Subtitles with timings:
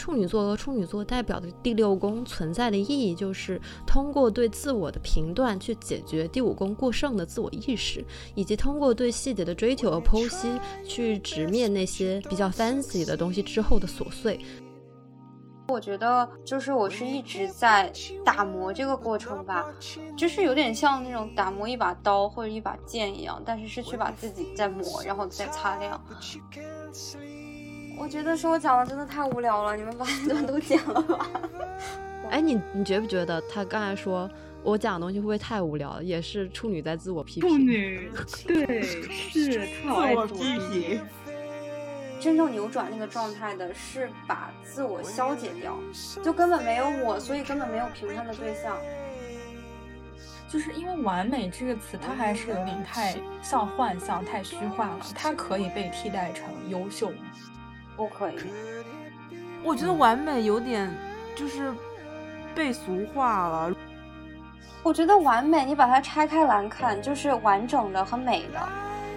[0.00, 8.02] 处女座和处女座代表的第六宫存在的意义，就是通过对自我的评断去解决第五宫过剩的自我意识，
[8.34, 10.58] 以及通过对细节的追求和剖析
[10.88, 14.40] 去直面那些比较 fancy 的东西之后的琐碎。
[15.68, 17.92] 我觉得就是我是一直在
[18.24, 19.66] 打磨这个过程吧，
[20.16, 26.02] 就是有点像那种打磨一把刀或者一把剑一样，但是是去把自己在磨，然后再擦亮。
[28.00, 31.30] 我觉得是我讲的真的太无聊了，你们把那段都剪了吧。
[32.30, 34.28] 哎，你你觉不觉得他刚才说
[34.62, 36.02] 我讲的东西会不会太无聊了？
[36.02, 37.50] 也是处女在自我批评。
[37.50, 38.10] 处女，
[38.48, 41.00] 对，是太爱自我批评。
[42.18, 45.76] 真正扭转那个状态的是把自我消解掉，
[46.22, 48.78] 就根本没有我，所以根本没有评判的对象。
[50.48, 54.98] 就是因为“完美”这个词，它还是有点太像幻象、太虚幻了。
[55.14, 57.16] 它可以被替代成优秀吗？
[58.00, 58.36] 不可以。
[59.62, 60.90] 我觉得“完美”有点
[61.36, 61.70] 就是
[62.54, 63.74] 被俗化了。
[64.82, 68.68] 我觉得“完美”，你把它拆开来看，就是完整的和美的。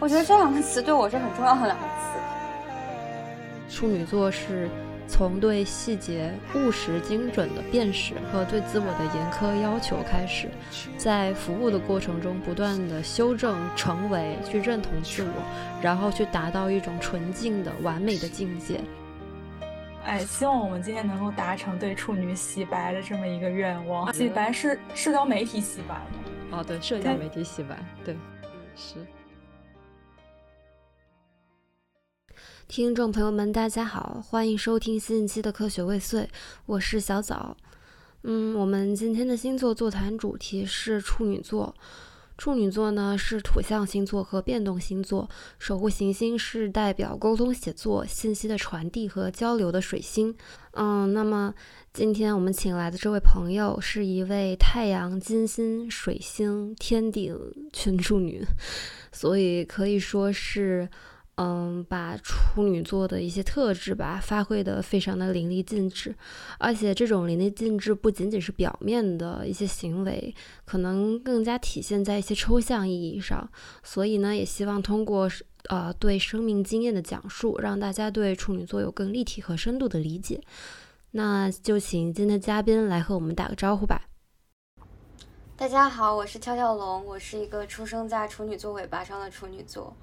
[0.02, 3.74] 我觉得这两个词对我是很重要的两个词。
[3.74, 4.70] 处女座是
[5.14, 10.50] 从对细节务实精准的辨识和对自我的严苛要求开始，
[10.98, 15.44] 在服务的过程中不断的修正、成为、去认同自我，
[15.84, 18.82] 然后去达到一种纯净的完美的境界。
[20.04, 24.12] 哎，希望我们今天能够达成对处女洗白的这么一个愿望。
[24.12, 26.58] 洗白是社交媒体洗白吗？
[26.58, 28.18] 哦，对，社交媒体洗白，对，
[28.76, 28.96] 是。
[32.76, 36.28] 听众朋友们，大家好，欢迎收听新一期的科学未遂，
[36.66, 37.56] 我是小枣。
[38.24, 41.76] 嗯，我们今天的星座座谈主题是处女座。
[42.36, 45.30] 处女座呢是土象星座和变动星座，
[45.60, 50.36] 守护行星是代表沟通、写作、信息的传递和交流的水星。
[50.72, 51.54] 嗯，那么
[51.94, 57.38] 今天我们请来的这位朋友是一位太阳、金星、水星、天顶
[57.72, 58.44] 群处女，
[59.12, 60.90] 所以可以说是。
[61.36, 66.16] 嗯，把处女座的一些特质吧发挥的非常的淋漓尽致，
[66.60, 73.50] 而且这种淋漓尽致不仅仅是表面的一些行为，可能更加体现在一些抽象意义上。
[73.82, 75.28] 所以呢，也希望通过
[75.70, 80.40] 呃对生命经验的讲述，让大家对处女座有更立体和深度的理解。
[81.16, 84.04] 那就请今天的嘉宾来和我们打个招呼吧。
[85.56, 89.96] 大家好，我是跳跳龙，我是一个出生在处女座尾巴上的处女座。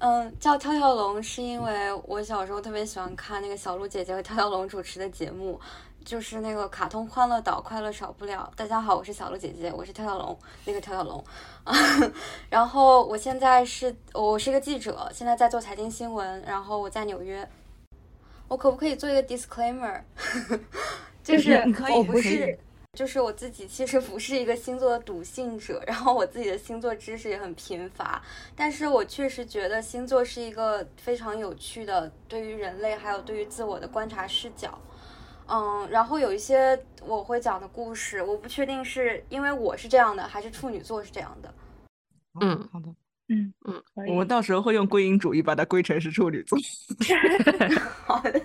[0.00, 5.58] 嗯，叫跳跳龙是因为我小时候特别喜欢看那个小鹿姐姐和跳跳龙主持的节目，
[6.04, 8.48] 就是那个卡通《欢乐岛》，快乐少不了。
[8.54, 11.24] 大家好，我是小鹿姐姐，我是跳跳龙，那个跳跳龙。
[12.48, 16.40] 然后我现在是，我是一个记者，现在在做财经新闻。
[16.42, 17.48] 然后我在纽约。
[18.46, 20.00] 我可不可以做一个 disclaimer？
[21.24, 21.54] 就是
[21.92, 22.58] 我不是。
[22.98, 28.20] 就是我自己其实不是一个星座的笃信者，然后我自己的星座知识也很贫乏，
[28.56, 34.76] 但是我确实觉得星座是一个非常有趣的对于人类还有对于自我的观察视角。
[35.46, 36.76] 嗯，然后有一些
[37.06, 41.54] 我会讲的故事，我不确定是因为我是这样的，还是处女座是这样的。
[42.40, 42.88] 嗯，好的，
[43.28, 46.58] 嗯嗯，我们到时候会用归因主义把它归成是处女座。
[48.04, 48.40] 好的，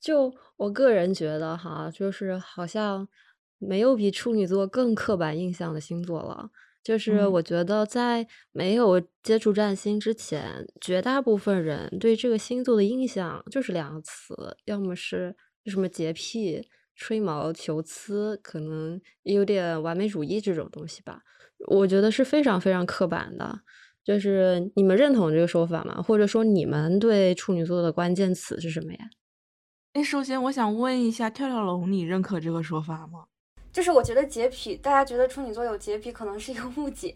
[0.00, 3.06] 就我个人觉得哈，就是好像。
[3.66, 6.50] 没有比处女座更刻板印象的星座了。
[6.82, 14.34] 就是我觉得，在没有接触占星之前，绝大部分人对这个星座的印象就是两个词，
[14.64, 15.36] 要么是
[15.66, 21.20] 什么洁癖、吹毛求疵，可能有点完美主义这种东西吧。
[21.68, 23.60] 我觉得是非常非常刻板的。
[24.02, 26.02] 就是你们认同这个说法吗？
[26.02, 28.98] 或者说你们对处女座的关键词是什么呀？
[29.92, 33.26] 哎，首先我想问一下跳跳龙，你认可这个说法吗？
[33.72, 37.14] 就是我觉得洁癖，大家觉得处女座有洁癖可能是一个误解。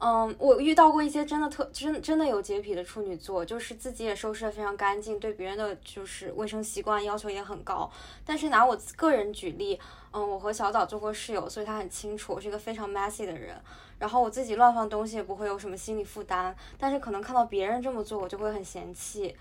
[0.00, 7.90] 嗯，我遇到过一些真的特真真的有洁癖的处女座，就是自己也收拾的非常干净，对别人的就是卫生习惯要求也很高。
[8.24, 9.78] 但是拿我个人举例，
[10.12, 13.60] 嗯，我和小枣做过室友，所以他很清楚我是一个非常 messy 的人。
[13.98, 19.36] 然后我自己乱放东西也不会有什么心理负担，但是可能看到别人这么做，我就会很嫌弃。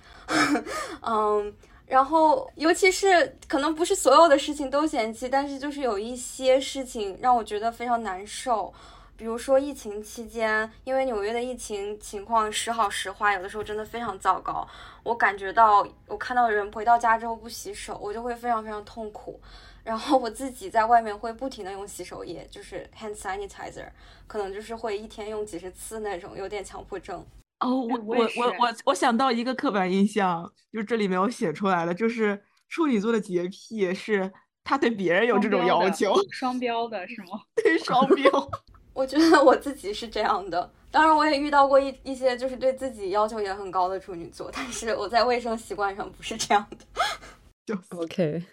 [1.02, 1.54] 嗯。
[1.88, 8.74] 然后，尤其是可能不是所有的事情都嫌弃，但是就是有一些事情让我觉得非常难受。
[9.16, 14.68] 比如说疫情期间，因为纽约的疫情情况时好时坏，有的时候真的非常糟糕。
[15.02, 19.40] 我感觉到，我看到人回到家之后不洗手，我就会非常非常痛苦。
[19.84, 23.88] 然后我自己在外面会不停的用洗手液，就是 hand sanitizer，
[24.28, 27.26] 可能就是会一天用几十次那种，有点强迫症。
[27.60, 34.32] 哦，我我我我我想到一个刻板印象，就是这里面我写出来的，就是处女座的洁癖是
[34.64, 37.42] 他对别人有这种要求，双标的是吗？
[37.56, 38.52] 对，双标。
[38.94, 46.78] 我觉得我自己是这样的，当然我也遇到过一一些就是对自己要求也很高的处女座，但是我在卫生习惯上不是这样的。
[47.66, 48.44] 就 OK，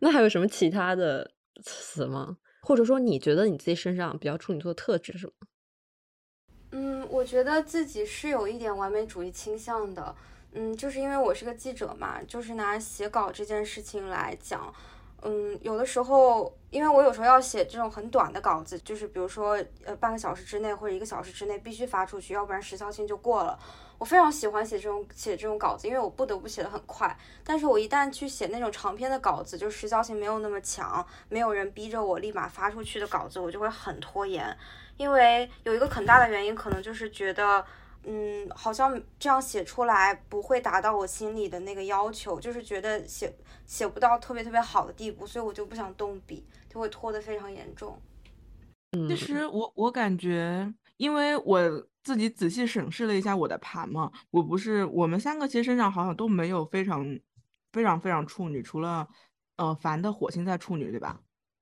[0.00, 1.32] 那还有什么其他的
[1.62, 2.36] 词吗？
[2.62, 5.32] 或者说你觉得你自己身上比较处女座的特质是什么？
[6.70, 10.14] 嗯，我觉得自己是有一点完美主义倾向的。
[10.52, 14.72] 嗯，就是因为我是个记者嘛，就是拿写稿这件事情来讲。
[15.22, 23.58] 嗯，有的时候，因为我有时候要写这种很短的稿子，就是比如说，呃，半个小时之内或者一个小时之内必须发出去，要不然时效性就过了。
[23.98, 27.14] 我非常喜欢写这种写这种稿子，因为我不得不写的很快。
[27.44, 34.56] 但是我一旦去写那种长篇的稿子，就时效性没有那么强，没有人逼着我立马发出去的稿子，我就会很拖延。
[34.96, 37.64] 因为有一个很大的原因，可能就是觉得。
[38.04, 43.30] 嗯，好像这样写出来不会达到我心里的那个要求，就是觉得写
[43.66, 48.00] 写不到特别特别好的地步，所以我就不想动笔，就会拖得非常严重。
[49.08, 51.58] 其实我我感觉，因为我
[52.02, 57.18] 自己仔细审视了一下我的盘嘛，我不是我们三个其实身上好像都没有非常
[57.72, 59.08] 非常非常处女，除了
[59.56, 61.18] 呃凡的火星在处女，对吧？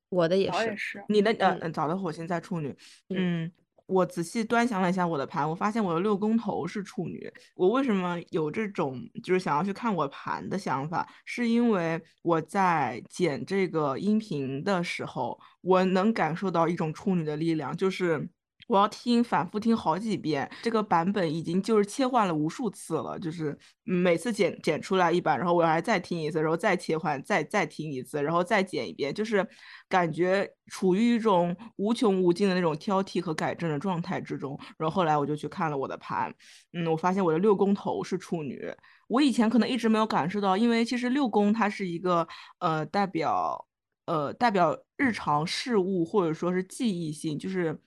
[0.09, 2.77] 我的也是，你的呃早的火星在处女，
[3.11, 3.53] 嗯。
[3.89, 7.33] 我仔细端详了一下我的盘，我发现我的六宫头是处女。
[7.55, 11.09] 我为什么有这种就是想要去看我盘的想法？
[11.25, 18.29] 是因为我在剪这个音频的时候，我能感受到一种处女的力量，就是。
[18.67, 20.51] 我要听，反复听好几遍。
[20.63, 29.47] 这个版本已经就是切换了无数次了，就是每次剪剪出来一版，然后我还再听一次，然后再切换，再再听一次，然后再剪一遍，就是
[29.89, 34.59] 感觉处于一种无穷无尽的那种挑剔和改正的状态之中。
[34.77, 36.35] 然后后来我就去看了我的盘，
[36.73, 38.61] 嗯，我发现我的六宫头是处女。
[39.07, 42.27] 我以前可能一直没有感受到，因为其实六宫它是一个
[42.59, 43.65] 呃代表
[44.07, 47.81] 呃代表日常事务或者说是记忆性，就是。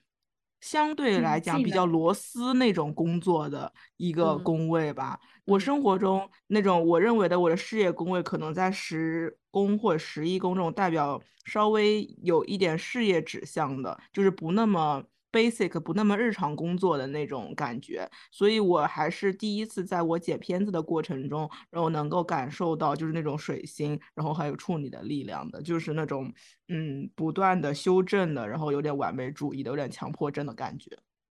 [0.60, 5.18] 相对来讲比较螺丝那种工作的一个工位吧。
[5.44, 15.02] 我生活中那种我认为的我的事业工位，可能在十宫或者十一宫这种代表稍微有一点事业指向的，就是不那么。
[15.32, 26.32] Basic 不那么日常工作的那种感觉，所以我还是第一次在我剪片子的过程中，然后能够感受到就是那种水星，然后还有处女的力量的，就是那种
[26.68, 30.90] 嗯不断的修正的，然后有点完美主义的，有点强迫症的感觉。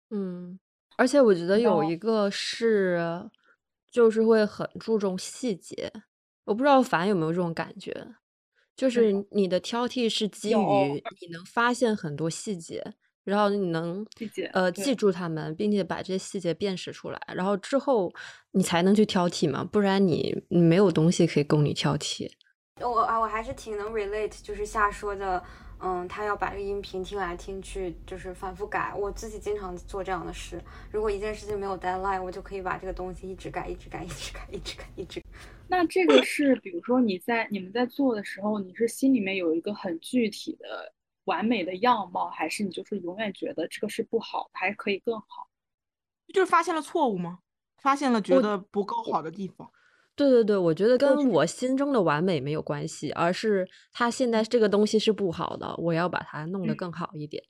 [0.09, 0.59] 嗯，
[0.97, 3.29] 而且我觉得有一个是，
[3.89, 5.91] 就是会很注重细节，
[6.43, 8.15] 我不知道凡有没有这种感觉，
[8.75, 12.93] 就是你的挑剔是基于你能发现很多细节。
[13.25, 14.05] 然后你能
[14.53, 18.13] 呃记住他们，并且把这些细节辨识出来，然后之后
[18.51, 22.31] 你才能去挑剔嘛，不然你没有东西可以供你挑剔。
[22.79, 25.41] 我啊，我还是挺能 relate，就是夏说的，
[25.79, 28.93] 嗯，他要把这个音频听来听去，就是反复改。
[28.93, 30.61] 我自己经常做这样的事。
[30.91, 35.23] 如果一件事情没有 deadline，我就可以把这个东西一直改，一直改，一直改，一直改，一直。
[35.67, 40.93] 那这个是，比如说你在你们在做的时候，你是心里面有一个很具体的。
[41.25, 45.47] 完美的样貌，还是你就是永远觉得这个是不好，还可以更好？
[46.33, 47.39] 就是发现了错误吗？
[47.77, 49.69] 发现了觉得不够好的地方？
[50.15, 57.43] 对对对，我觉得跟我心中的完美没有关系，而是他现在这个东西是不好的，我要把它弄得更好一点。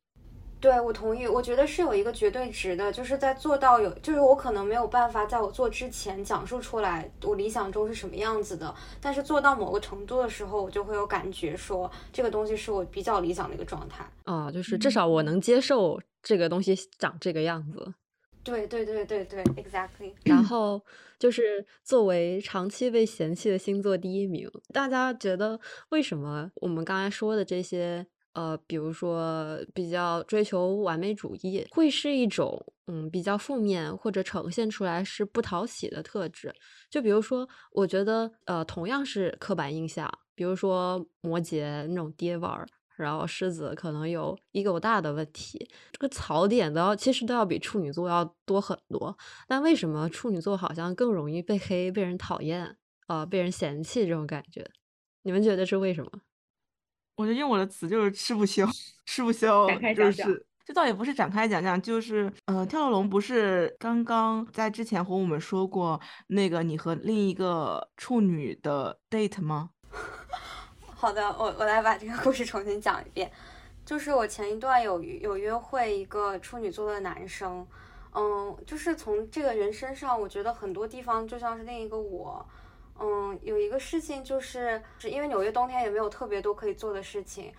[0.62, 1.28] 对，我同意。
[1.28, 17.94] 我觉得是有一个绝对值的，就是在做到有，就是我可能没有办法在我做之前讲述出来我理想中是什么样子的，但是做到某个程度的时候，我就会有感觉说这个东西是我比较理想的一个状态啊，就是至少我能接受这个东西长这个样子。
[18.44, 20.14] 对对对对对，exactly。
[20.24, 20.82] 然后
[21.20, 25.60] 就是作为长期被嫌弃的星座第一名，大家觉得
[25.90, 28.08] 为什么我们刚才说的这些？
[28.36, 36.54] 呃，比如说比较追求完美主义，会是一种嗯比较负面或者呈现出来是不讨喜的特质。
[36.90, 49.18] 就比如说，我觉得呃同样是刻板印象，比如说摩羯那种爹味儿，然后狮子可能有 ego 大的问题，这个槽点都要其实都要比处女座要多很多。
[49.48, 52.76] 但为什么处女座好像更容易被黑、被人讨厌
[53.08, 54.70] 啊、被人嫌弃这种感觉？
[55.24, 56.12] 你们觉得是为什么？
[57.16, 58.68] 我觉得用我的词就是吃不消，
[59.06, 69.70] 吃不消，就是这倒也不是展开讲讲，就是呃，跳跳龙不是刚刚在之前和我们说过那个你和另一个处女的 date 吗？
[70.96, 73.32] 好的，我我来把这个故事重新讲一遍，
[73.86, 77.66] 就是我前一段有有约会一个处女座的男生，
[78.14, 82.46] 嗯，就是从这个人身上，我觉得很多地方就像是另一个我。
[83.00, 87.54] 嗯，有一个事情就是，是因为纽约冬天也没有特别多可以做的事情。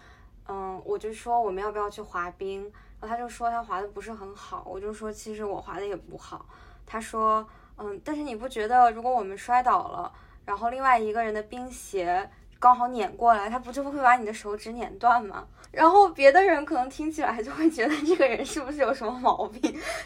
[0.49, 2.63] 嗯，我就说我们要不要去滑冰，
[3.01, 6.47] 然后他就说他滑的不是很好，我就说其实我滑的也不好。
[6.87, 10.13] 他说，嗯，但是你不觉得如果我们摔倒了，
[10.45, 15.47] 然后另外一个人的冰鞋刚好碾过来，他不就会把你的手指碾断吗？
[15.77, 19.61] 然后别的人可能听起来就会觉得这个人是不是有什么毛病，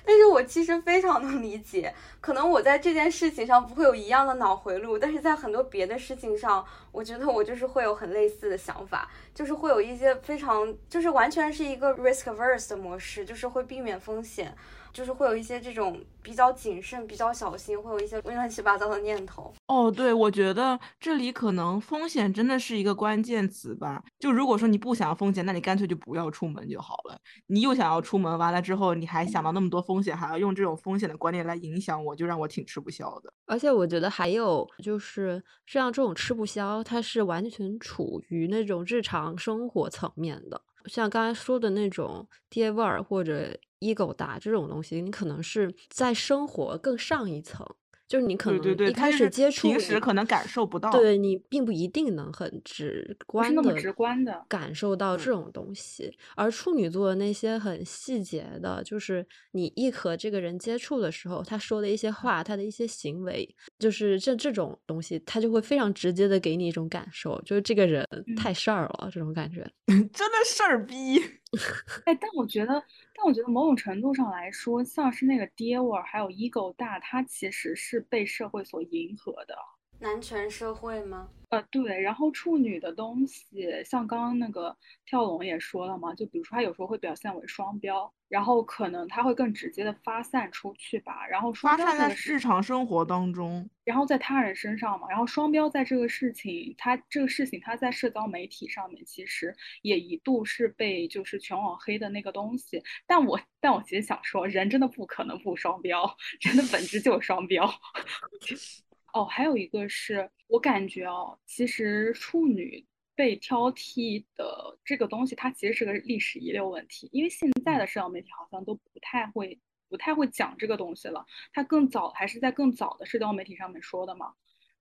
[0.04, 14.52] 但是我其实非常能理解，可能我在这件事情上不会有一样的脑回路，但是在很多别的事情上，我觉得我就是会有很类似的想法，就是会有一些非常，就是完全是一个 risk averse 的模式，就是会避免风险。
[14.92, 19.52] 就是会有一些这种比较谨慎、比较小心，会有一些乱七八糟的念头。
[19.66, 24.02] 哦，对，我觉得这里可能风险真的是一个关键词吧。
[24.18, 27.18] 就如果说你不想要风险，那你干脆就不要出门就好了。
[27.46, 33.32] 你又想要出门，完了之后你还想到那么多风险，还要用这种风险的观念来影响我，就让我挺吃不消的。
[33.46, 40.60] 而且我觉得还有就是，像这种吃不消，它是完全处于那种日常生活层面的。
[40.86, 47.66] 像刚才说的那种爹味儿或者 ego 大这种东西，你可能是在生活更上一层。
[48.08, 56.12] 就是你可能一开始接触，平时可能感受不到，对你并不一定能很直观的、直观的感受到这种东西。
[56.34, 71.20] 而处女座的那些很细节的，就是你一和这个人接触的时候，他说的一些话，他的一些行为，就是这这种东西，他就会非常直接的给你一种感受，就是这个人太事儿了，这种感觉， 真的事儿逼。
[72.06, 72.82] 哎，但我觉得。
[73.22, 79.54] 那我觉得某种程度上来说，像是那个爹味儿，还有 ego 大，它其实是被社会所迎合的。
[80.00, 81.28] 男权社会吗？
[81.50, 82.00] 呃，对。
[82.00, 91.26] 然后处女的东西，像刚刚那个跳龙也说了嘛，就比如说他有时候会表现为双标，然后可能他会更直接的发散出去吧。
[91.26, 95.06] 然后发散在日常生活当中，然后在他人身上嘛。
[95.10, 102.82] 然后双标在这个事情，他这个事情他在社交媒体上面其实也一度是被就是全网黑的那个东西。
[103.06, 107.68] 但我但我其实想说，人真的不可能不双标， 人的本质就是双标。
[109.12, 121.24] 哦，还有一个是我感觉哦，其实处女被挑剔的这个东西，它其实是个历史遗留问题，因为现在的社交媒体好像都不太会、不太会讲这个东西了。
[121.52, 124.32] 它更早还是在更早的社交媒体上面说的嘛。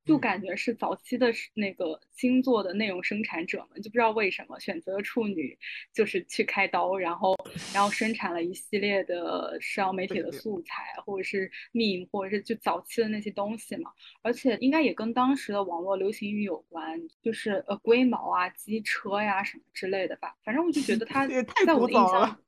[0.10, 5.58] 就感觉是早期的那个星座的内容生产者们，就不知道为什么选择处女，
[5.94, 7.36] 就是去开刀，然后
[7.74, 13.92] 然后生产了一系列的社交媒体的素材，或者是 meme，或者是就早期的那些东西嘛。
[14.24, 20.36] 而且应该也跟当时的网络流行语有关，就是呃龟毛啊、机车呀什么之类的吧。
[20.44, 21.28] 反正我就觉得 它
[21.66, 22.40] 在我的印象，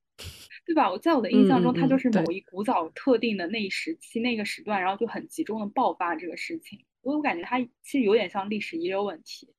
[0.65, 0.89] 对吧？
[0.89, 6.83] 我在我的印象中，它就是某一古早特定的那一时期那个时段，然后就很集中的爆发这个事情。
[7.01, 9.53] 我我感觉它其实有点像历史遗留问题。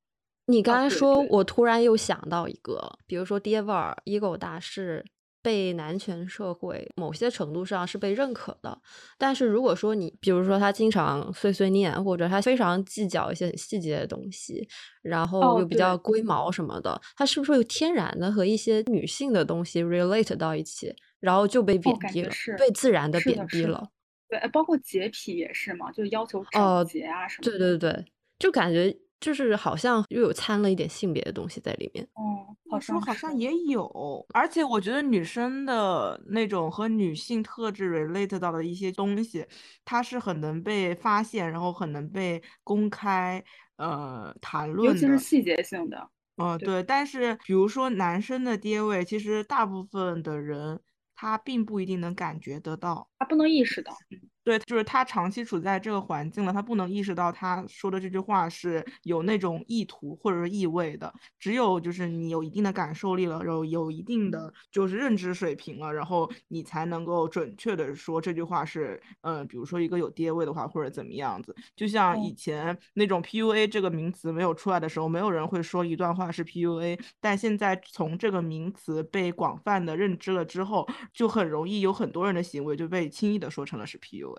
[0.46, 5.04] 你刚才说，我突然又想到一个，比如说爹味儿、ego 大是
[5.40, 8.76] 被男权社会某些程度上是被认可的。
[9.16, 14.68] 但是如果说你，比如说他经常碎碎念，或者他非常计较一些很细节的东西，
[15.02, 23.88] 然后又比较龟毛什么的，他是不是会天然的和一些女性的东西 relate 到一起，然后就被贬低了，被自然的贬低了？
[24.32, 27.42] 对，包括洁癖也是嘛，就要求整洁啊什么。
[27.44, 28.02] 对对对，
[28.38, 32.02] 就感觉就是好像又有掺了一点性别的东西在里面。
[32.14, 39.44] 哦，好像好像也有，而且我觉得女生的那种和女性特质 relate 到的一些东西，
[39.84, 43.44] 它是很能被发现，然后很能被公开
[43.76, 46.08] 呃谈论的，尤其是细节性的。
[46.36, 46.82] 嗯，对。
[46.82, 50.80] 但是比如说男生的爹位，其实大部分的人。
[51.22, 53.96] 他并不一定能感觉得到，他不能意识到。
[54.44, 61.12] 对，就是他长期处在这个环境了，他不能意识到他说的这句话是有那种意图或者是意味的。
[61.38, 71.54] 只有就是你有一定的感受力了，然后有一定的就是认知水平了，然后你才能够准确的说这句话是，嗯，比如说一个有爹味的话或者怎么样子。
[71.76, 84.31] 就像以前那种 PUA 这个名词没有出来的时候，没有人会说一段话是 PUA，但现在从这个名词被广泛的认知了之后，就很容易有很多人的行为就被轻易的说成了是 PUA。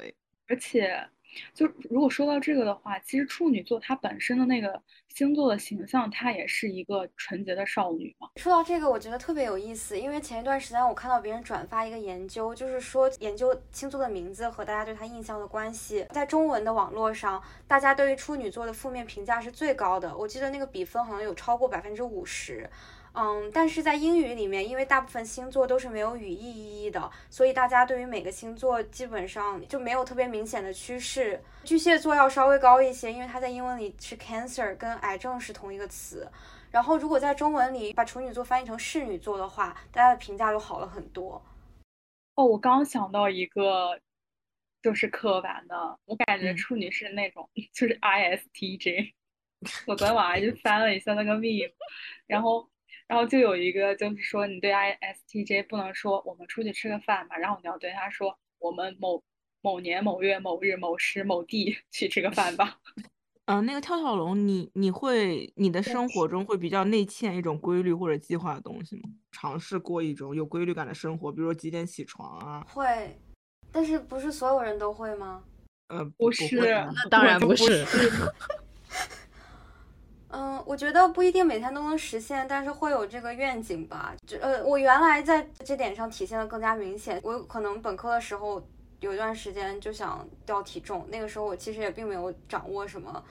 [0.48, 1.04] 而且，
[1.54, 8.30] 就如果说到这个的话，其实处女座它本身的那个星座的形象，它也是一个纯洁的少女嘛。
[8.36, 20.16] 说到这个，我觉得特别有意思，因为前一段时间我看到别人转发一个研究，就是说研究星座的名字和大家对他印象的关系，在中文的网络上，大家对于处女座的负面评价是最高的。
[20.16, 22.70] 我记得那个比分好像有超过百分之五十。
[23.16, 31.40] 嗯，但是在英语里面，因为大部分星座都是没有语义意义的，所以大家对于每个星座基本上就没有特别明显的趋势。
[31.64, 36.28] 巨蟹座要稍微高一些，因为它在英文里是 Cancer，跟癌症是同一个词。
[36.72, 41.40] 然后如果在中文里把处女座翻译成侍女座的话，大家的评价就好了很多。
[42.34, 44.00] 哦，我刚想到一个，
[44.82, 49.14] 就是刻板的，我感觉处女是那种就是 ISTJ。
[49.86, 51.72] 我昨天晚上就翻了一下那个 meme，
[52.26, 52.68] 然后。
[53.14, 59.22] 然后就有一个，就是说你对 ISTJ 不能说我们出去吃个饭嘛，然后你要对他说我们某
[59.62, 62.80] 某年某月某日某时某地 去吃个饭吧。
[63.46, 69.04] 嗯， 那个跳跳龙，你你会你的生活中会比较内嵌一种规律或者计划的东西吗？
[69.32, 72.66] 尝试过一种有规律感的生活，比如说几点起床啊？
[72.68, 73.16] 会，
[73.72, 75.44] 但是不是所有人都会吗？
[75.90, 77.86] 呃，不是，那当然不是。
[80.36, 84.16] 嗯，我觉得不一定每天都能实现，但是会有这个愿景吧。
[84.26, 87.20] 就呃，我原来在这点上体现的更加明显。
[87.24, 88.60] 我可能本科的时候
[89.00, 93.24] 有一段时间就想掉体重，那个时候我其实也并没有掌握什么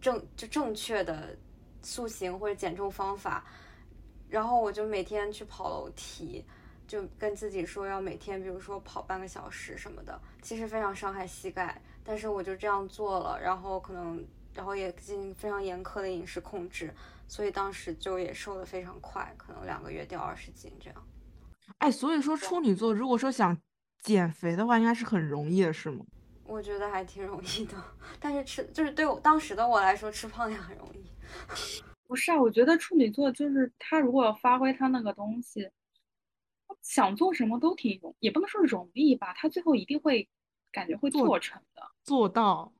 [0.00, 1.36] 正就正确的
[1.82, 3.44] 塑形或者减重方法，
[4.30, 6.42] 然后我就每天去跑楼梯，
[6.88, 14.24] 就跟自己说要每天，比如说跑半个小时什么的，其实非常伤害膝盖，但是我就这样做了，然后可能。
[14.60, 16.92] 然后也进行非常严苛的饮食控制，
[17.26, 21.08] 所以当时就也瘦的非常快，可能两个月掉二十斤这样。
[21.78, 23.56] 哎，所以说处女座如果说想
[24.02, 26.04] 减肥的话，应该是很容易的，是吗？
[26.44, 27.82] 我觉得还挺容易的，
[28.20, 31.10] 但是吃就是对我当时的我来说，吃胖也很容易。
[32.06, 35.70] 不是啊，我觉得处女座就是他如果要发挥他那个东西，
[36.82, 40.28] 想做什么都挺容，也不能说容易吧，他最后一定会
[40.70, 42.70] 感觉会做成的，做到。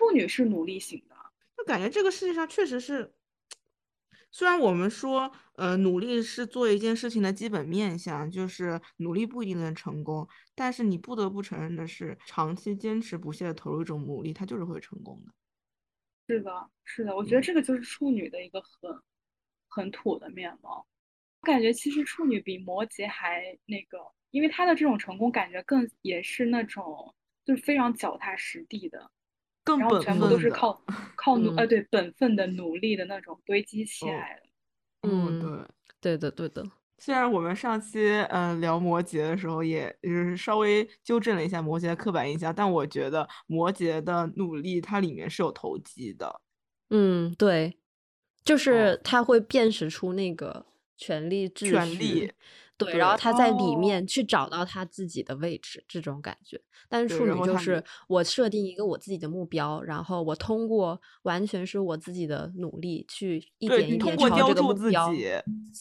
[0.00, 1.14] 处女是努力型的，
[1.58, 3.12] 就感觉这个世界上确实是，
[4.30, 15.34] 虽然我们说，呃，努力是做一件事情的基本面相，就是努力不一定能成功，但是你不得不承认的是，长期坚持不懈的投入一种努力，它就是会成功的。
[16.26, 19.02] 是的，是的，我觉得这个就是处女的一个很
[19.68, 20.86] 很土的面貌。
[21.42, 23.98] 我感觉其实处女比摩羯还那个，
[24.30, 29.10] 因为他的这种成功感觉更也是那种就是非常脚踏实地的。
[29.64, 30.82] 然后全部都是靠
[31.16, 35.08] 靠努呃对本分的努力的那种堆积起来的。
[35.08, 35.40] 嗯，
[36.00, 36.64] 对，对的，对的。
[36.98, 46.40] 虽然我们上期嗯聊摩羯的时候，也就是稍微纠正了一下摩羯的刻板印象，但我觉得摩羯的努力它里面是有投机的。
[46.90, 47.78] 嗯，对，
[48.44, 50.66] 就是他会辨识出那个
[50.98, 52.34] 权力秩序。
[52.86, 56.60] 对，然后他在里面去找到他自己的位置，这种感觉。
[56.88, 65.12] 但是处女就是我设定一个我自己的目标，然后我通过完全是我自己的努力去一点一点朝这个目标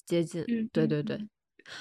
[0.06, 0.46] 接近。
[0.72, 1.20] 对对对，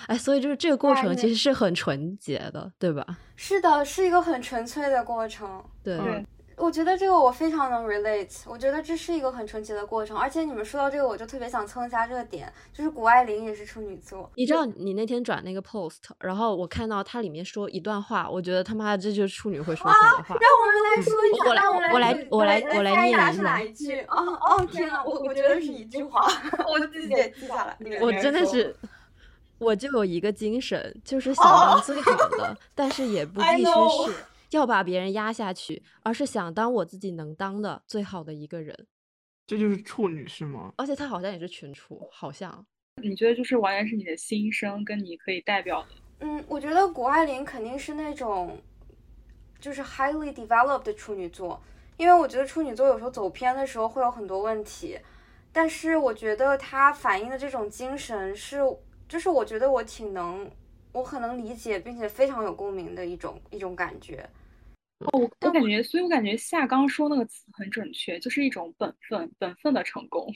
[0.07, 3.18] 哎，所以就是这个过程其实是很纯洁的，对吧？
[3.37, 5.62] 是的，是一个很纯粹的过程。
[5.83, 6.24] 对。
[6.59, 14.31] 我觉得这个我非常能 relate，我觉得这是一个很纯洁的过程，而且你们说到这个，我就特别想蹭一下热点，就是谷爱凌也是处女座。
[14.35, 20.37] 你知道你那天转那个 post，然后我看到它里面说一段话，我觉得他妈的这就是处女会说出来的话。
[20.40, 24.01] 让我们来说一下，我来我来我来我来念一下是哪一句？
[24.03, 26.21] 哦哦天呐，我我觉得是一句话，
[26.68, 27.77] 我自己也记下来。
[28.01, 28.75] 我真的是，
[29.59, 34.14] 我就有一个精神，就是 想当最好的，但是也不 必须是。
[34.51, 38.87] 要把别人压下去，而是想当我自己能当的最好的一个人，
[39.47, 40.73] 这就是处女是吗？
[40.77, 42.65] 而且他好像也是群处，好像。
[43.03, 45.89] 你觉得就是完全是你的心声，跟你可以代表的？
[46.21, 48.61] 嗯，我觉得谷爱凌肯定是那种，
[49.61, 51.63] 就是 highly developed 的处女座，
[51.97, 54.99] 因为我觉得处女座有时候走偏的时候会有很多问题，
[55.53, 58.59] 但是我觉得她反映的这种精神是，
[59.07, 60.51] 就是我觉得我挺能。
[60.99, 64.29] 我很能理解，并且非常有共鸣的一种一种感觉。
[65.13, 70.27] 哦，我我感觉，所以我感觉夏刚说那个词很准确，就是一种本分，本分的成功。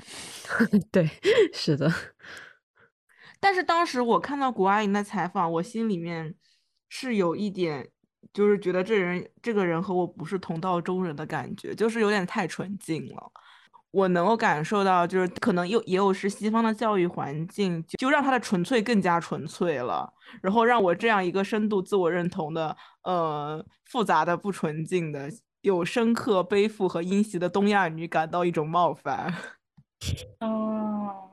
[0.92, 1.08] 对，
[1.54, 1.90] 是的。
[3.40, 6.34] 但是当时我看到谷爱凌的采访，我心里面
[6.90, 7.88] 是有一点，
[8.34, 13.32] 就是觉得这人这个人和我不是同道中人的感觉，就是有点太纯净了。
[13.96, 25.30] 我能够感受到，就是可能又也有是西方的教育环境，就让他的纯粹更加纯粹了，然后让我这样一个深度自我认同的，呃，复杂的不纯净的，
[25.62, 29.32] 有深刻背负和阴袭的东亚女感到一种冒犯。
[30.40, 31.25] 哦，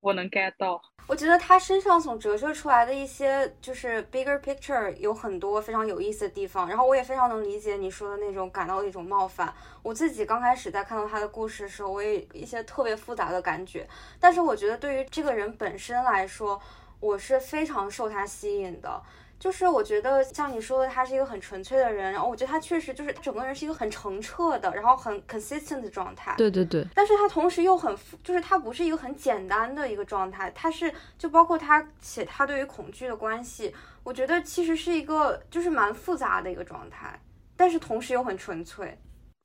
[0.00, 0.80] 我能 get 到。
[1.06, 9.52] 我觉得他身上所折射出来的一些就是 bigger picture 有很多非常有意思的地方，然后我也非常能理解你说的那种感到的一种冒犯。
[9.82, 13.88] 我自己刚开始在看到他的故事的时候，我也一些特别复杂的感觉，
[14.20, 16.60] 但是我觉得对于这个人本身来说，
[17.00, 19.02] 我是非常受他吸引的。
[19.40, 26.34] 就是我觉得像你说的，他是一个很纯粹的人，然后我觉得他确实就是整个人是一个很澄澈的，然后很 consistent 的状态。
[26.36, 26.86] 对对对。
[26.94, 33.74] 但是他同时又很，就是他不是一个很简单的一个状态，他是就包括他写他对于恐惧的关系，
[34.04, 37.18] 我觉得其实是一个就是蛮复杂的一个状态，
[37.56, 38.98] 但是同时又很纯粹。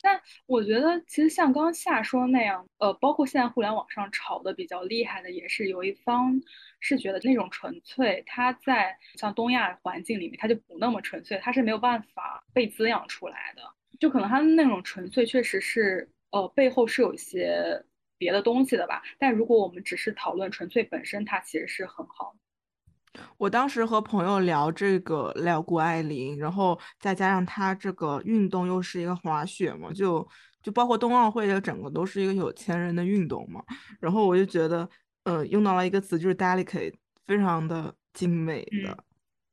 [0.05, 6.39] 但我觉得，其实像刚夏说那样，呃，包括现在互联网上炒的比较厉害的，也是有一方
[6.79, 13.63] 是觉得那种纯粹，它在像东亚环境里面，它就不那么纯粹，它是没有办法被滋养出来的。
[13.99, 17.83] 就可能它的那种纯粹，确实是，呃，背后是有一些
[18.17, 19.01] 别的东西的吧。
[19.17, 22.44] 但如果我们只是讨论纯粹本身，它其实是很好的。
[23.37, 30.27] 我当时和朋友聊这个聊谷爱凌，然后再加上她这个运动又是一个滑雪嘛，就
[30.61, 33.63] 就包括冬奥会的整个都是一个有钱人的运动嘛，
[33.99, 34.89] 然后我就觉得，
[35.23, 36.93] 呃，用到了一个词就是 delicate，
[37.25, 38.97] 非常的精美的，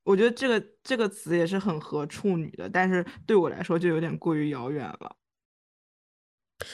[0.04, 5.16] 我觉得这个这个词也是很合处女的，但是对我来说就有点过于遥远了。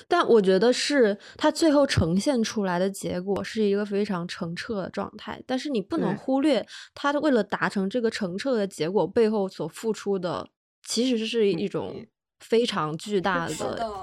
[0.07, 10.49] 但我觉得是它最后呈现出来的结果是一个非常澄澈的状态，但是你不能忽略它为了达成这个澄澈的结果背后所付出的，
[10.83, 12.07] 其实是一种
[12.41, 13.55] 非常巨大的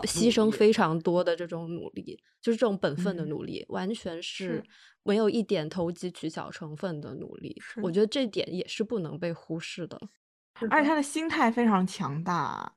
[0.04, 4.64] 牺牲，非常多的这种努力，就是这种本分的努力，完全是
[5.04, 7.56] 没有一点投机取巧成分的努力。
[7.82, 9.98] 我觉得这点也是不能被忽视的，
[10.70, 12.75] 而且他的心态非常强大。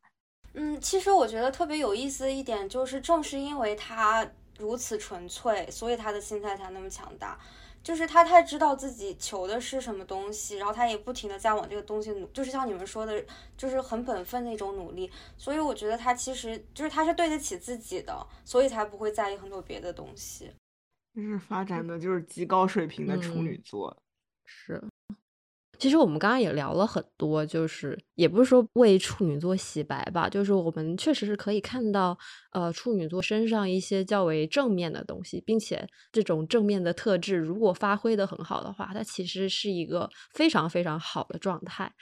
[0.61, 7.39] 嗯，其实我觉得特别有意思的一点就是，正是因为他如此纯粹，所以他的心态才那么强大。
[7.81, 13.25] 就是他太知道自己求的是什么东西，然后他也不停的在往这个东西努，就是像你们说的，
[13.57, 15.09] 就是很本分的一种努力。
[15.37, 20.51] 所以我觉得他其实就是他是对得起自己的，所以才不会在意很多别的东西。
[21.15, 23.97] 就是发展的就是极高水平的处女座，
[24.45, 24.83] 是。
[25.79, 32.19] 其实我们刚刚也聊了很多，就是也不是说为处女座洗白吧，就是我们确实是可以看到，
[32.51, 41.93] 呃，处女座身上一些较为正面的东西，并且这种正面的特质如果发挥的很好的话，它其实是一个非常非常好的状态。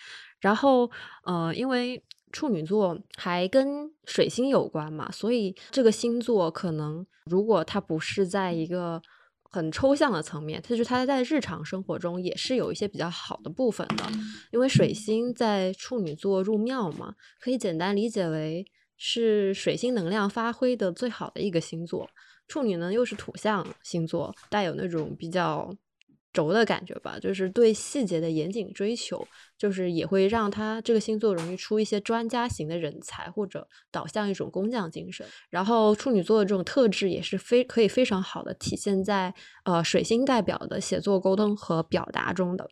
[0.41, 0.91] 然后，
[1.25, 9.03] 呃，因为处女座还跟水星有关嘛，所以这个星座可能如果它不是在一个。
[9.57, 14.05] 很抽象的层面，就是它在日常生活中也是有一些比较好的部分的，
[14.53, 18.67] 因为水星在处女座入庙嘛，可以简单理解为
[18.99, 22.07] 是水星能量发挥的最好的一个星座。
[22.47, 25.75] 处女呢又是土象星座，带有那种比较。
[26.37, 35.27] 轴的感觉吧，就是对细节的严谨追求，就是也会让他这个星座容易出一些专家型的人才，或者导向一种工匠精神。
[35.49, 39.33] 然后处女座的这种特质也是非可以非常好的体现在
[39.65, 42.69] 呃水星代表的写作、沟通和表达中的。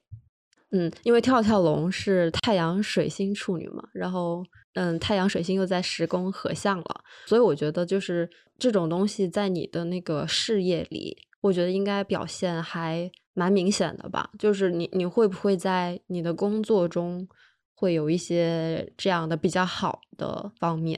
[0.70, 13.10] 嗯，因为跳跳龙是太阳水星处女嘛，然后嗯太阳水星又在十宫合相了，所以我觉得就是这种东西在你的那个事业里，我觉得应该表现还。
[13.36, 17.26] 蛮明显的吧，就是你你会不会在你的工作中
[17.74, 20.96] 会有一些这样的比较好的方面？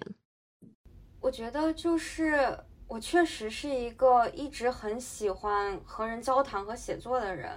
[1.19, 7.51] 我觉得就是我确实是一个一直很喜欢和人交谈和写作的人，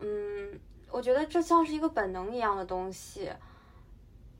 [0.00, 0.58] 嗯，
[0.90, 3.30] 我觉得这像是一个本能一样的东西，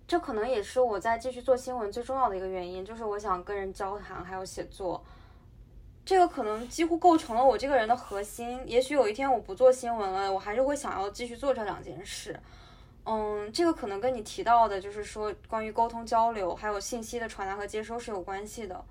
[0.09, 5.05] 这可能也是我在继续做新闻最重要的一个原因，就是我想跟人交谈还有写作。
[6.05, 8.61] 这个可能几乎构成了我这个人的核心。
[8.67, 12.39] 也许有一天我不做新闻了，我还是会想要继续做这两件事。
[13.05, 18.85] 嗯，这个可能跟你提到的，就是说关于沟通交流，还有信息的传达和接收是有关系的。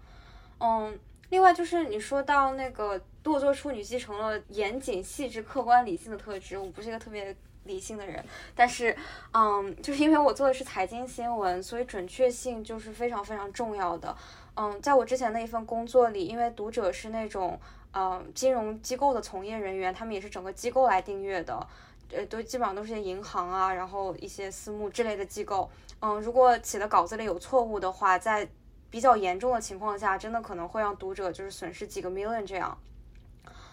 [0.60, 0.98] 嗯，
[1.30, 8.24] 另外就是你说到那个堕作处女继承了严谨、细致、客观、理性的特质，我不是一个特别理性的人，
[8.56, 8.96] 但是，
[9.34, 14.16] 嗯，就是因为我做的是财经新闻，所以准确性就是非常非常重要的。
[14.56, 17.60] 嗯，在我之前的一份工作里，因为读者是那种
[17.94, 21.66] 嗯金融机构的从业人员，他们也是整个机构来订阅的，
[22.12, 25.70] 呃，都基本上都是些银行啊，然后一些私募之类的机构。
[26.02, 28.48] 嗯，如果写的稿子里有错误的话，在
[28.90, 32.78] 比较严重的情况下，真的可能会让读者就是损失几个 million 这样。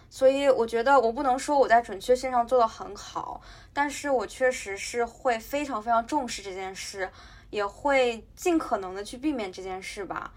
[0.09, 3.41] 所以我觉得我不能说我在准确性上做的很好，
[3.73, 7.09] 但是我确实是会非常非常重视这件事，
[7.49, 10.33] 也会尽可能的去避免这件事吧。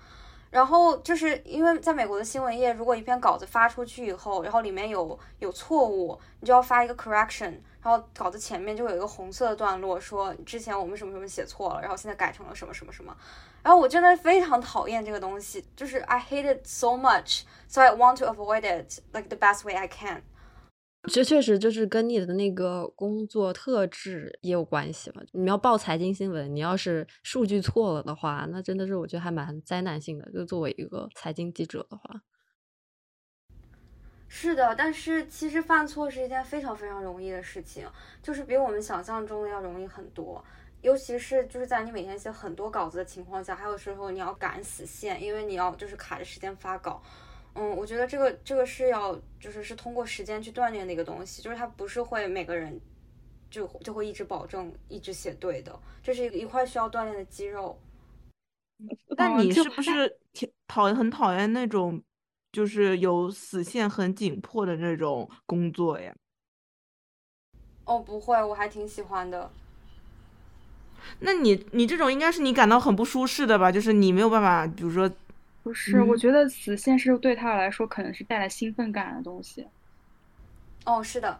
[0.52, 13.16] 然后就是因为在美国的新闻业，如果一篇稿子发出去以后，然后里面有有错误，你就要发一个 correction，然后稿子前面就有一个红色的段落，说之前我们什么什么写错了，然后现在改成了什么什么什么。
[13.62, 19.74] 然后我真的非常讨厌这个东西，就是 I hate it so much, so I want to avoid it like the best way
[19.74, 20.22] I can。
[21.08, 25.20] 这确实就是跟你的那个工作特质也有关系吧。
[25.32, 30.30] 你要报财经新闻，你要是数据错了的话，那真的是我觉得还蛮灾难性的。
[30.30, 32.22] 就作为一个财经记者的话，
[34.28, 37.84] 是的，但是其实犯错是一件非常非常容易的事情，
[38.22, 40.42] 就是比我们想象中的要容易很多。
[40.82, 47.02] 尤其是就是在你每天写很多稿子的情况下，还有时候你要赶死线，因为你要就是卡着时间发稿。
[47.54, 52.80] 嗯，我觉得这个这个是要就是是通过时间去锻炼的一个东西，就是它不是会每个人
[53.50, 57.78] 就就会一直保证一直写对的，这是一一块需要锻炼的肌肉。
[59.18, 62.02] 那你是不是挺讨厌很讨厌那种
[62.50, 66.14] 就是有死线很紧迫的那种工作呀？
[67.84, 69.50] 哦，不会，我还挺喜欢的。
[71.20, 73.70] 那你你这种应该是你感到很不舒适的吧？
[73.70, 75.10] 就是你没有办法，比如说。
[75.62, 79.66] 不是，我觉得死线是对他来说可能是带来兴奋感的东西。
[80.84, 81.30] 哦，是的，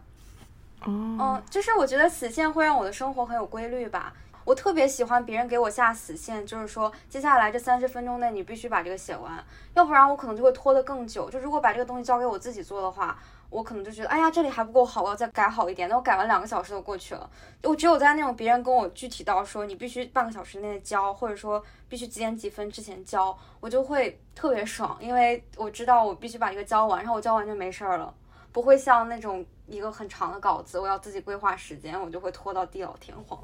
[0.81, 0.87] 哦，
[1.19, 4.13] 嗯，就是我觉得死线会让我的生活很有规律吧。
[4.45, 11.29] 我特别喜欢别人给我下死线，就是说接下来这三十分钟内你必须把这个写完，要不然我可能就会拖得更久。
[11.29, 13.17] 就如果把这个东西交给我自己做的话。
[13.53, 15.87] 我可能就觉得，哎呀，这里还不够好，我要再改好一点。
[15.87, 17.29] 那我改完两个小时都过去了。
[17.61, 28.13] 我只有在那种别人跟我具体到说你必须半个小时内交，或者说必须几点几分之前交，我就会特别爽，因为我知道我必须把一个交完，然后我交完就没事儿了，
[28.51, 33.39] 不会像那种一个很长的稿子，我要自己规划时间，我就会拖到地老天荒。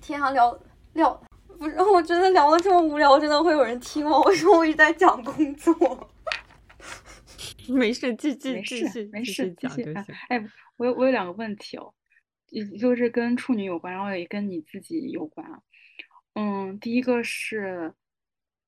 [0.00, 0.58] 天啊，聊
[0.94, 1.20] 聊，
[1.58, 4.18] 不是，我觉得聊的这么无聊，真的会有人听吗？
[4.26, 5.74] 为什么我一直在讲工作？
[7.74, 9.94] 没事，继续没继续没事讲就行。
[10.28, 10.42] 哎，
[10.76, 11.94] 我有我有两个问题哦，
[12.78, 15.46] 就是跟处女有关，然后也跟你自己有关。
[16.34, 17.92] 嗯，第一个是，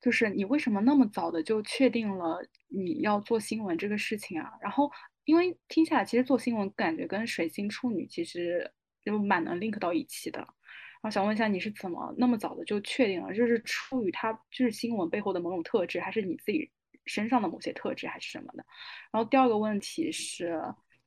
[0.01, 4.53] 就是你为什么那么早的就确定了你要做新闻这个事情啊？
[4.61, 4.91] 然后，
[5.25, 8.71] 因为听下来，其实做新闻感觉跟水星处女其实
[9.03, 10.41] 就蛮能 link 到一起的。
[10.41, 13.35] 然后想问一下，你是怎么那么早的就确定了？
[13.35, 16.71] 就是出于他就是新闻背后的某种特质，还是你自己？
[17.07, 18.65] 身上的某些特质还是什么的，
[19.13, 20.61] 然后第二个问题是，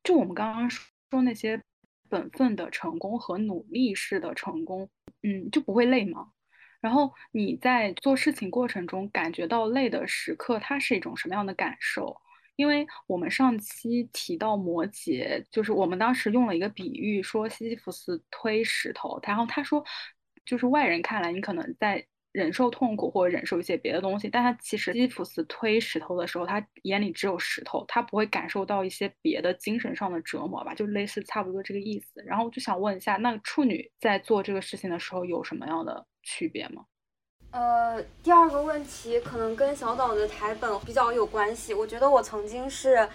[0.04, 1.62] 就我们刚刚说那些
[2.10, 4.90] 本分的成功和努力式的成功，
[5.24, 6.32] 嗯，就不会累吗？
[6.80, 12.16] 然后你在做事情过程中感觉到累的时刻，它是一种什么样的感受？
[12.56, 19.84] 因为我们上期提到摩羯，就是我们当时用了一个比喻，说西西弗斯推石头，然后他说，
[20.46, 22.06] 就是外人看来你可能在。
[22.34, 30.76] 忍受痛苦或者忍受一些别的东西，但他其实基普斯推石头的时候，他眼里只有石头，他不会感受到一些别的精神上的折磨吧？
[30.76, 32.22] 就类似差不多这个意思。
[32.24, 36.86] 然后我就想问一下，那处女在做这个事情的时候有什么样的区别吗？
[37.50, 41.74] 呃，第二个问题可能跟小岛的台本比较有关系。
[41.74, 43.08] 我觉得我曾经是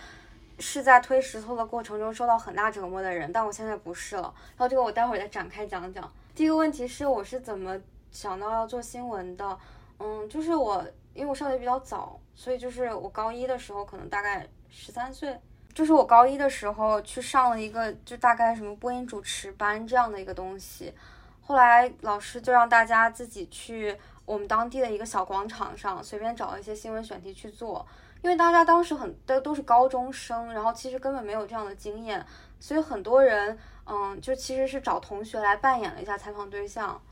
[0.58, 4.34] 是在推石头的过程中受到很大折磨的人，但我现在不是了。
[4.56, 6.12] 然后这个我待会儿再展开讲讲。
[6.34, 7.80] 第一个问题是我是怎么。
[8.12, 9.58] 想到要做新闻的，
[9.98, 15.40] 嗯，就是我，因为我上学比较早，所以就是我高一的时候，可能大概十三岁，
[15.74, 20.94] 就是我高一的时候去上了一个，就大概什么播音主持班这样的一个东西。
[21.40, 27.84] 后来老师就让大家自己去我们当地的一个小广场上，随便找一些新闻选题去做。
[28.22, 32.24] 因为大家当时很都都是高中生，然后其实根本没有这样的经验，
[32.60, 37.02] 所以很多人，嗯，就其实是找同学来扮演了一下采访对象。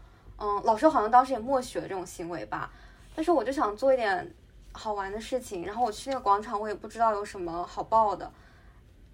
[0.42, 2.70] 嗯，老师好像当时也默许了这种行为吧，
[3.14, 4.35] 但是我就想做一点
[4.72, 8.33] 好玩的事情，然后我去那个广场，我也不知道有什么好报的，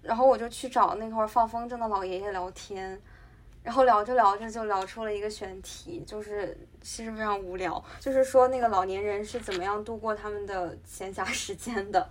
[0.01, 2.97] 然后我就去找那会儿放风筝的老爷爷聊天，
[3.61, 12.07] 然后聊着聊着就聊出了一个选题，就是其实非常无聊，就是说那个老年人是怎么样度过他们的闲暇时间的。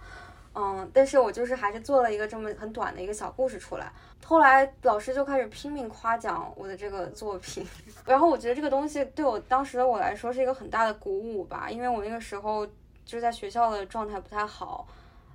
[0.58, 3.92] 嗯，但是我就是还是做了一个这么很短的一个小故事出来。
[4.24, 7.62] 后来老师就开始拼命夸奖我的这个作品，
[8.06, 12.66] 然后我觉得这个东西对我当时的我来说是一个很大的鼓舞吧，因为我那个时候
[13.04, 14.88] 就是在学校的状态不太好，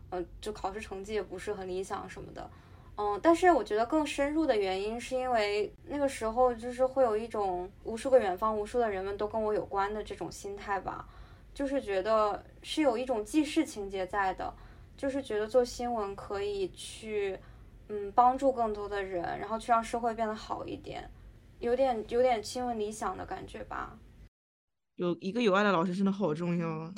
[0.10, 2.50] 嗯，就考试成绩也不是很理想什么的，
[2.98, 11.06] 嗯，但是我觉得更深入的原因是因为那个时候就是会有一种无数个远方、无数的人们都跟我有关的这种心态吧，
[11.54, 14.52] 就是觉得是有一种记事情节在的。
[15.02, 17.36] 就是觉得做新闻可以去，
[17.88, 21.10] 嗯，帮助更多的人，然后去让社会变得好一点，
[21.58, 23.98] 有点有点新闻理想的感觉吧。
[24.98, 26.94] 有一个有爱的老师真的好重要。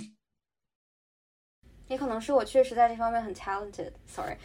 [1.88, 4.36] 也可能是我确实在这方面很 talented，sorry。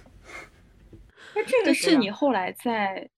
[1.36, 3.10] 那这个是你后来在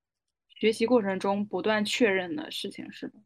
[0.48, 3.22] 学习过程中不断确认的事情，是吗？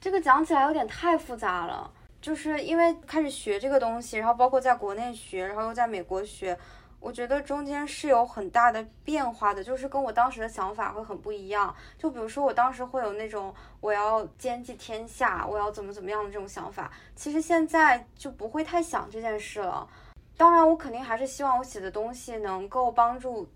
[0.00, 1.92] 这个讲起来有点太复杂了，
[2.24, 6.58] 就是因为开始学这个东西，然后包括在国内学，然后又在美国学，
[6.98, 11.76] 我觉得中间是有很大的变化的，就是跟我当时的想法会很不一样。
[11.98, 19.86] 就比如说我当时会有那种我要兼济天下，我要怎么怎么样的这种想法，其实现在就不会太想这件事了。
[20.34, 23.46] 当然，我肯定还是希望我写的东西能够帮助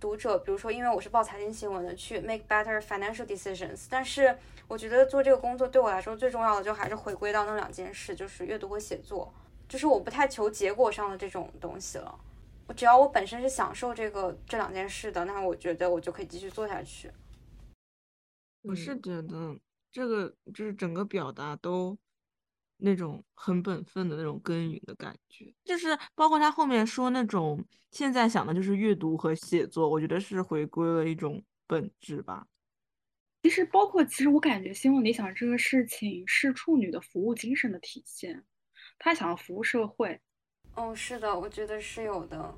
[0.00, 3.86] 读者，比如说，因为我是报财经新闻的，去 make better financial decisions。
[3.88, 4.36] 但是，
[4.72, 9.30] 我觉得做这个工作对我来说最重要的，就还是回归到那两件事，就是阅读和写作。
[9.68, 12.18] 就是我不太求结果上的这种东西了。
[12.66, 17.10] 我只要我本身是享受这个这两件事的，那我觉得我就可以继续做下去。
[18.62, 21.94] 我是嗯觉得这个就是整个表达都
[22.78, 32.46] 那种很本分的那种耕耘的感觉，就是包括他后面说那种现在想的就是阅读和写作，我觉得是回归了一种本质吧。
[33.42, 38.44] 其实包括，其实我感觉新闻理想这个事情是处女的服务精神的体现，
[39.00, 40.20] 她想要服务社会。
[40.76, 42.54] 哦，是的，我觉得是有的。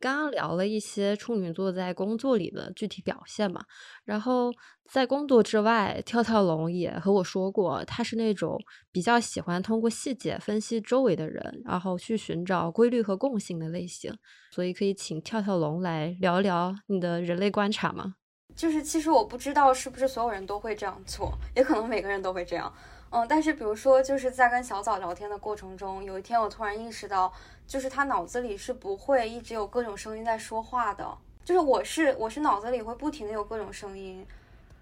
[0.00, 3.64] 刚刚聊了一些处女座在工作里的具体表现嘛，
[4.04, 4.52] 然后
[4.90, 14.12] 在工作之外，跳跳龙也和我说过，他是那种比较喜欢通过细节分析周围的人，然后去寻找规律和共性的类型。
[14.50, 18.16] 所以可以请跳跳龙来聊聊你的人类观察吗？
[18.56, 22.72] 就是其实我不知道是不是所有人都会这样做，也可能每个人都会这样。
[23.10, 27.32] 嗯，但是比如说就是在跟小枣聊天的过程中，有一天我突然意识到，
[27.66, 34.26] 就是他脑子里是不会一直有各种声音在说话的，就是我是我是脑子里会不停的有各种声音，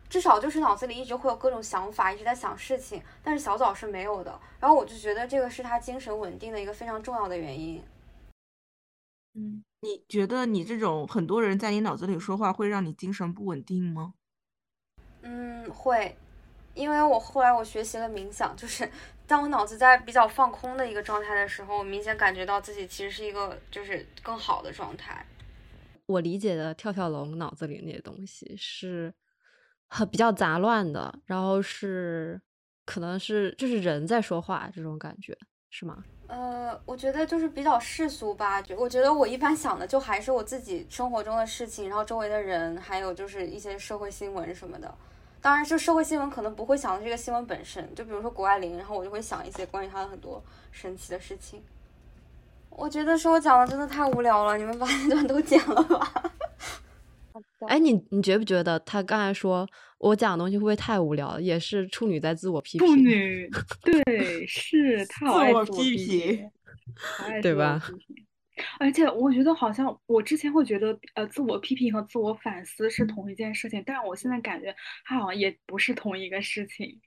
[0.09, 4.41] 至少就是脑子里一直会有各种想法，一直在想事情，但是小枣是没有的。
[4.61, 7.83] 然后我就觉得这个是他精神稳定的一个非常重要的原因。
[9.35, 14.15] 嗯，你觉得你这种很多人在你脑子里说话，会让你精神不稳定吗？
[15.23, 16.17] 嗯，会，
[16.75, 18.91] 因为我后来我学习了冥想，就是
[19.27, 25.25] 当我脑子在比较放空的一个状态的时候，我明显感觉到自己其实是一个就是更好的状态。
[26.07, 29.15] 我理解的跳跳龙脑子里那些东西是
[29.87, 32.39] 很比较杂乱的，然后是
[32.85, 35.39] 可能是就是人在说话这种感觉，
[35.71, 36.05] 是吗？
[36.33, 44.95] 呃，我觉得就是比较世俗吧，我觉得我一般想的就还是我自己生活中的事情，然后周围的人，还有就是一些社会新闻什么的。
[45.43, 51.63] 当然，就社会新闻可能不会想到这个新闻本身，就比如说谷爱凌，然后我就会想一些关于她的很多神奇的事情。
[52.71, 56.33] 我觉得是我讲的真的太无聊了，你们把那段都剪了吧。
[57.69, 59.69] 哎，你你觉不觉得他刚才说
[60.03, 61.41] 我讲的东西会不会太无聊了？
[61.41, 63.49] 也是处女在自我批评，处 女
[63.83, 66.51] 对是她好爱自我批批评
[67.41, 67.81] 对吧
[68.79, 77.01] 而且我觉得好像我之前会觉得，呃，自我批评和自我反思是同一件事情，但是我现在感觉它好像也不是同一个事情。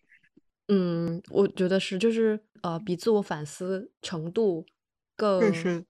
[0.68, 4.66] 嗯，我觉得是，就是呃，比自我反思程度
[5.16, 5.86] 更深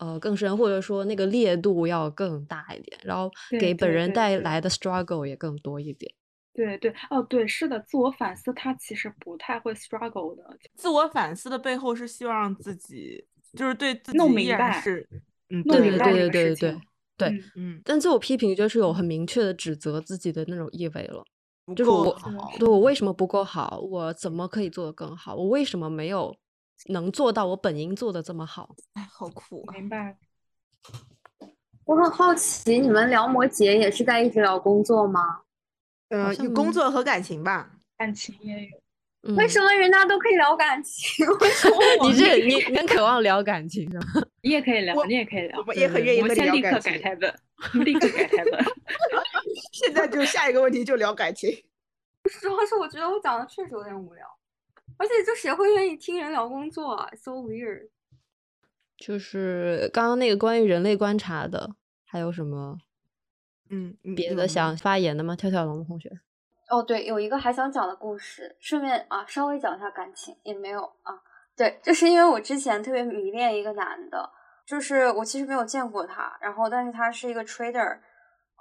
[0.00, 6.12] 呃更深，或者说那个烈度要更大一点，然后给本人带来的 struggle 也更多一点。
[6.60, 10.56] 对对哦，对，是的，自我反思它其实不太会 struggle 的。
[10.74, 15.08] 自我反思的背后是希望让自己，就是对自己弄明白是，
[15.48, 16.80] 嗯，弄对对明白对对对对
[17.16, 21.24] 对，嗯嗯，但自我批评就是有很明确的指责自己的那种意味了。
[21.76, 22.18] 就是我，
[22.58, 23.78] 对我为什么不够好？
[23.90, 25.34] 我怎么可以做得更好？
[25.34, 26.36] 我为什么没有
[26.86, 28.74] 能做到我本应做的这么好？
[28.94, 29.72] 哎，好苦啊！
[29.74, 30.18] 明白。
[31.84, 35.40] 我很好奇，你们聊摩羯也是在一直聊工作吗？
[36.10, 37.70] 呃，有工作和感情吧。
[37.96, 38.80] 感情也有，
[39.22, 41.26] 嗯，为什么人家都可以聊感情？
[41.40, 44.04] 为什么我你们这你你很渴望聊感情是吗？
[44.42, 45.64] 你也可以聊，你也可以聊我。
[45.64, 48.64] 们也很愿意和你对我们先立聊感情刻改台本，立刻改台本。
[49.72, 51.50] 现在就下一个问题就聊感情。
[52.40, 54.26] 主要是我觉得我讲的确实有点无聊，
[54.96, 57.88] 而且就谁会愿意听人聊工作啊？So weird。
[58.96, 62.76] 就是刚刚那个关于人类观察的，还有什么
[63.70, 65.34] 嗯，嗯别的想发言的吗？
[65.34, 66.10] 跳跳龙同学，
[66.68, 71.14] 哦，对，有一个还想讲的故事，顺便啊稍微讲一下感情，也没有啊。
[71.56, 74.30] 对，就是因为我之前特别迷恋一个男的，
[74.66, 77.98] 就是我其实没有见过他，然后但是他是一个 trader，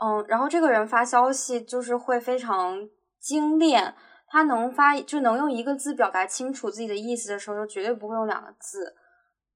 [0.02, 2.78] 嗯，然后这个人发消息就是会非常
[3.20, 3.96] 精炼，
[4.28, 8.96] 他能发就能用一个字表达清楚自己的意思的时候，就绝对不会用两个字，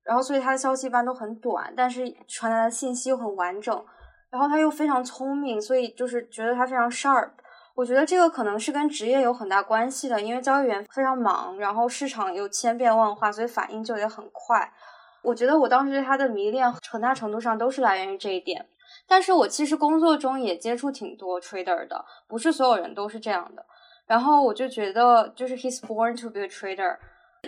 [0.03, 3.85] 然后所以他的消息一般都很短，但是传达的信息又很完整，
[4.33, 7.29] 然后他又非常聪明，所以就是觉得他非常 sharp。
[7.75, 14.73] 我觉得这个可能是跟职业有很大关系的，因为交易员非常忙，然后市场又千变万化，所以反应就也很快。
[15.21, 18.65] 我觉得我当时对他的迷恋很大程度上都是来源于这一点。
[19.07, 23.63] 但是我其实工作中也接触挺多 trader 的，不是所有人都是这样的。
[24.07, 26.97] 然后我就觉得，就是 he's born to be a trader，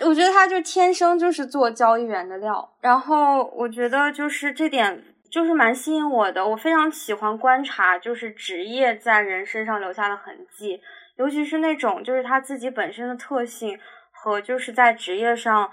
[0.05, 2.69] 我觉得他就天生就是做交易员的料。
[2.79, 10.79] 然后我觉得就是这点就是蛮吸引我的，我非常喜欢观察就是职业在人身上留下的痕迹，
[11.17, 13.77] 尤其是那种就是他自己本身的特性
[14.13, 15.69] 和就是在职业上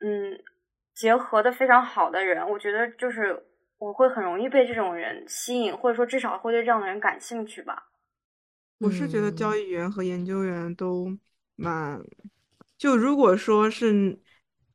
[0.00, 0.40] 嗯
[0.94, 3.44] 结合的非常好的人，我觉得就是。
[3.82, 7.88] 我会很容易被这种人吸引，或者说至少会对这样的人感兴趣吧。
[8.78, 11.08] 我是觉得交易员和研究员都
[11.56, 12.00] 蛮，
[12.78, 14.21] 就如果说是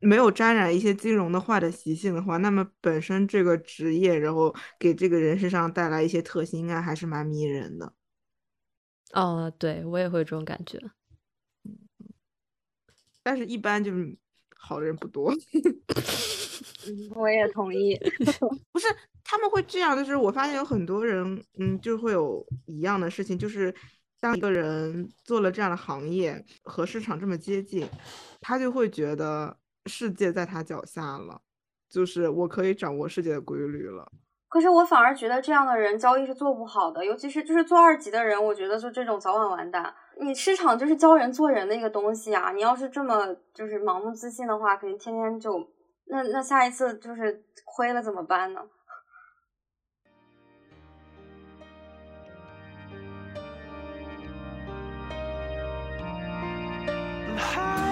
[0.00, 7.92] 没有沾染一些金融的坏的习性的话，那么本身这个职业，然后给这个人身上带来一些特性，应该还是蛮迷人的。
[9.12, 10.78] 哦，对我也会这种感觉。
[13.22, 14.16] 但是，一般就是
[14.56, 15.32] 好的人不多。
[17.14, 17.98] 我也同意，
[18.72, 18.86] 不是
[19.22, 23.74] 他们会这样，就是我发现有很多人，嗯，就会有一样的事情，就是
[24.20, 27.86] 当一个人做了这样的行业，和市场这么接近，
[28.40, 29.58] 他就会觉得
[29.88, 31.40] 世界在他脚下了，
[31.88, 34.12] 就是我可以掌握世界的规律了。
[34.50, 39.94] 可是我反而觉得这样的人交易是做不好的，尤其是就是做二级的人，我觉得就这种早晚完蛋。
[40.20, 45.52] 你市场就是教人做人的一个东西啊，你要是这么就是盲目自信的话，肯定天天就。
[46.06, 48.62] 那那下一次就是亏了怎么办呢？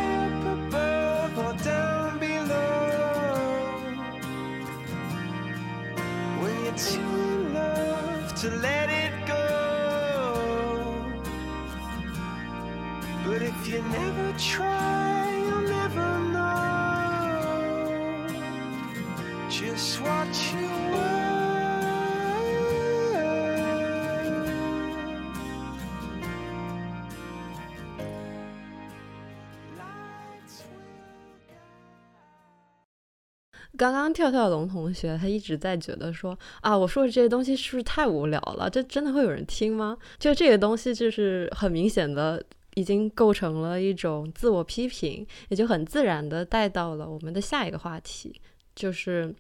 [33.79, 38.71] 刚刚跳跳龙同学他一直在觉得说啊，我说的这些东西是不是太无聊了？
[38.71, 39.97] 这真的会有人听吗？
[40.19, 42.43] 就这个东西就是很明显的
[42.77, 48.41] 已经构成了一种自我批评，也就很自然的带到了我们的下一个话题，
[48.75, 49.35] 就是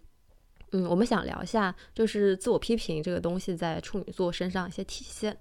[0.72, 5.36] 嗯，我们想聊一下，就是自我批评这个东西在处女座身上一些体现。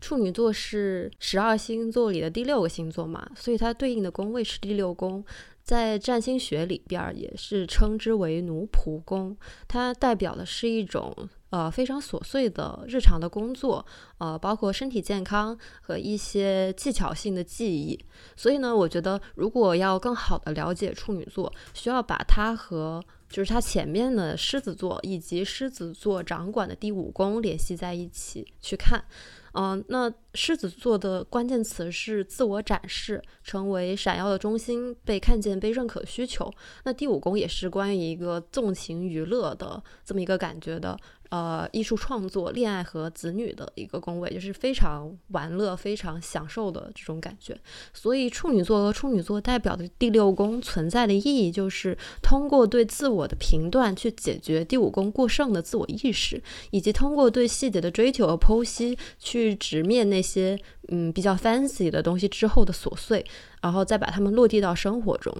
[0.00, 5.24] 处女座是十二星座里的第六个星座嘛，所以它对应的宫位是第六宫。
[5.70, 9.36] 在占星学里边，也是称之为奴仆宫，
[9.68, 11.14] 它代表的是一种
[11.50, 13.86] 呃非常琐碎的日常的工作，
[14.18, 17.96] 呃，包括身体健康和一些技巧性的记忆。
[18.34, 29.04] 所以呢，我觉得如果要更好的了解处女座，需要把它和就是它前面的狮子座以及狮子座掌管的第五宫联系在一起去看。
[29.52, 36.50] 嗯，那狮子座的关键词是自我展示，成为闪耀的中心，被看见、被认可需求。
[36.84, 40.96] 那第五宫也是关于一个纵情娱乐的这么一个感觉的。
[41.30, 47.56] 呃，艺术创作、恋爱和子女的一个宫位，就是非常玩乐、非常享受的这种感觉。
[47.94, 60.58] 所以，处女座和处女座代表的第六宫存在的意义，就是通过对自我的评断去解决第五宫过剩的自我意识，以及通过对细节的追求和剖析去直面那些
[60.88, 63.24] 嗯比较 fancy 的东西之后的琐碎，
[63.62, 65.32] 然后再把它们落地到生活中。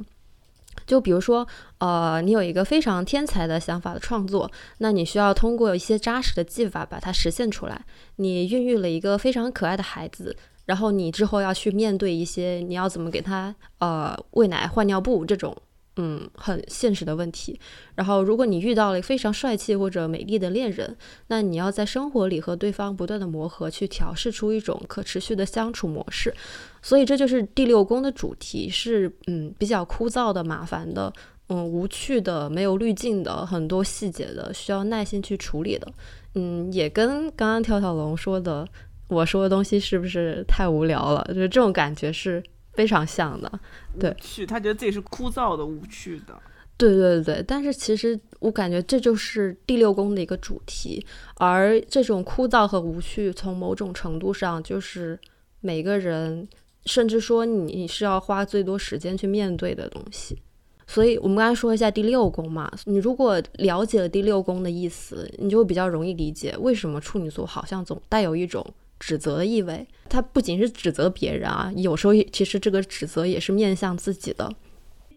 [0.87, 1.47] 就比如说，
[1.79, 7.85] 呃，你有一个非常天才的想法的创作，那你需要通过一些扎实的技法把它实现出来。
[8.17, 15.57] 你孕育了一个非常可爱的孩子，然后你之后要去面对一些你要怎么给他呃喂奶、换尿布这种。
[15.97, 17.59] 嗯，很现实的问题。
[17.95, 26.33] 然后，如果你遇到了非常帅气或者美丽的恋人，那你要在生活里和对方不断的磨合，去调试出一种可持续的相处模式。
[26.81, 31.13] 所以，这就是第六宫的主题，是嗯比较枯燥的、麻烦的、
[31.49, 35.93] 嗯无趣的、没有滤镜的、很多细节的，需要耐心去处理的。
[36.37, 38.67] 嗯，也跟刚刚跳跳龙说的，
[39.09, 41.25] 我说的东西是不是太无聊了？
[41.29, 42.43] 就是这种感觉是。
[42.81, 43.61] 非常像的，
[43.99, 46.35] 对，去他觉得自己是枯燥的、无趣的，
[46.79, 51.05] 对对对但是其实我感觉这就是第六宫的一个主题，
[51.37, 55.19] 而这种枯燥和无趣，从某种程度上就是
[55.61, 56.49] 每个人，
[56.87, 60.39] 甚至说你是要花最多时间去面对的东西。
[60.87, 68.67] 所以我们刚才说一下第六宫嘛，你如果了解了第六宫的意思，你就比较容易理解为什么处女座好像总带有一种
[69.01, 69.85] 指责的意味。
[70.09, 74.49] 他不仅是指责别人啊，有时候其实这个指责也是面向自己的。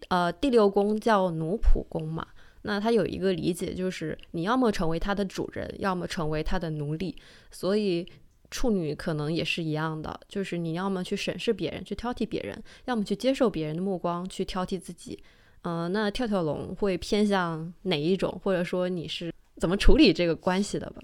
[0.08, 2.28] 呃，第六宫叫奴仆宫嘛，
[2.64, 7.16] 那他有一个理解就是你要么成为他的主人，要么成为他的奴隶。
[7.52, 8.06] 所以
[8.52, 15.18] 处女可能也是一样的，就是你要么去审视别人，去挑剔别人，要么去接受别人的目光，去挑剔自己。
[15.64, 21.02] 嗯，那跳跳龙会偏向哪一种，或者说你是怎么处理这个关系的吧？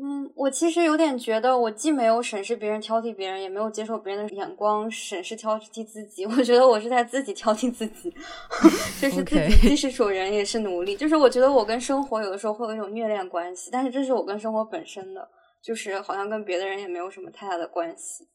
[0.00, 6.24] 嗯，我其实有点觉得，我既没有审视别人、挑剔别人，也没有接受别人的眼光审视、挑剔自己。
[6.30, 8.08] 我觉得我是在自己挑剔自己，
[9.00, 10.96] 就是自己既是主人也是奴隶。
[10.96, 15.28] 就是我觉得我跟生活有的时候会有一种虐恋关系，但是这是我跟生活本身的，
[15.60, 18.28] 就是好像跟别的人也没有什么太大的关系。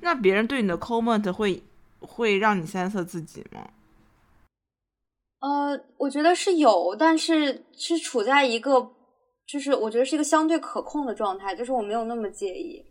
[0.00, 1.60] 那别人对你的 comment 会
[1.98, 3.68] 会让你三色自己吗？
[5.40, 8.92] 呃，我觉得是有，但是是处在一个。
[9.50, 12.86] 就是我觉得是一个相对可控的状态，就是我没有那么介意。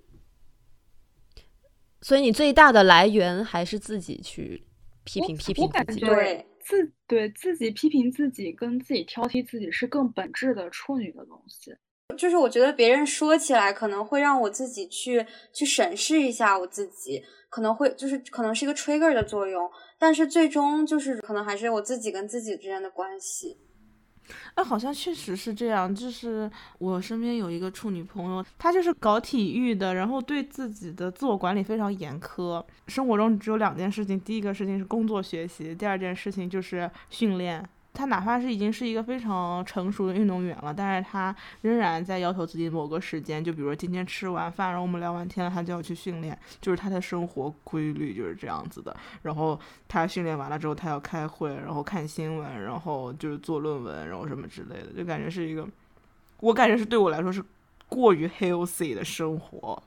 [2.01, 4.67] 所以你最大的来源还是自己去
[5.05, 6.01] 批评批评自己。
[6.01, 11.73] 对，自对自己批评自己跟自己挑剔自己是更本质的处女的东西。
[12.17, 23.57] 就是我觉得别人说起来可能会让我自己去去审视一下我自己，可能会就是可能是一个 trigger 的作用，但是最终就是可能还是我自己跟自己之间的关系。
[24.55, 25.93] 哎，好像确实是这样。
[25.93, 32.63] 就是我身边有一个处女朋友，她就是搞体育的，然后对自己的自我管理非常严苛。
[32.87, 37.67] 生活中只有两件事情，第一个事情是工作学习，第二件事情就是训练。
[37.99, 48.95] 他哪怕是已经是一个非常成熟的运动员了，但是他仍然在要求自己某个时间，就比如说今天吃完饭，然后我们聊完天了，他就要去训练，就是他的生活规律就是这样子的。
[49.23, 55.67] 然后他训练完了之后，他要开会，然后看新闻，然后就是做论文，然后什么之类的，就感觉是一个，
[56.39, 57.43] 我感觉是对我来说是
[57.89, 59.83] 过于 healthy 的生活。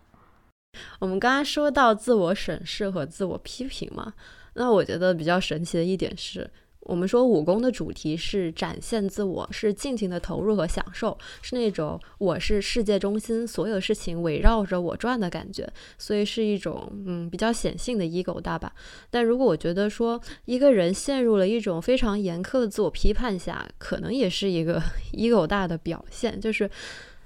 [0.98, 4.12] 我们刚才说到自我审视和自我批评嘛，
[4.52, 6.50] 那我觉得比较神奇的一点是。
[6.84, 18.72] 我们说武功的主题是展现自我，是尽情的投入和享受，是那种我是世界中心，所有事情围绕着我转的感觉，所以是一种嗯比较显性的 ego 大吧。
[19.10, 24.82] 但如果我觉得说一个人陷入了一种非常严苛的自我批判下，可能也是一个
[25.14, 26.68] ego 大的表现，就是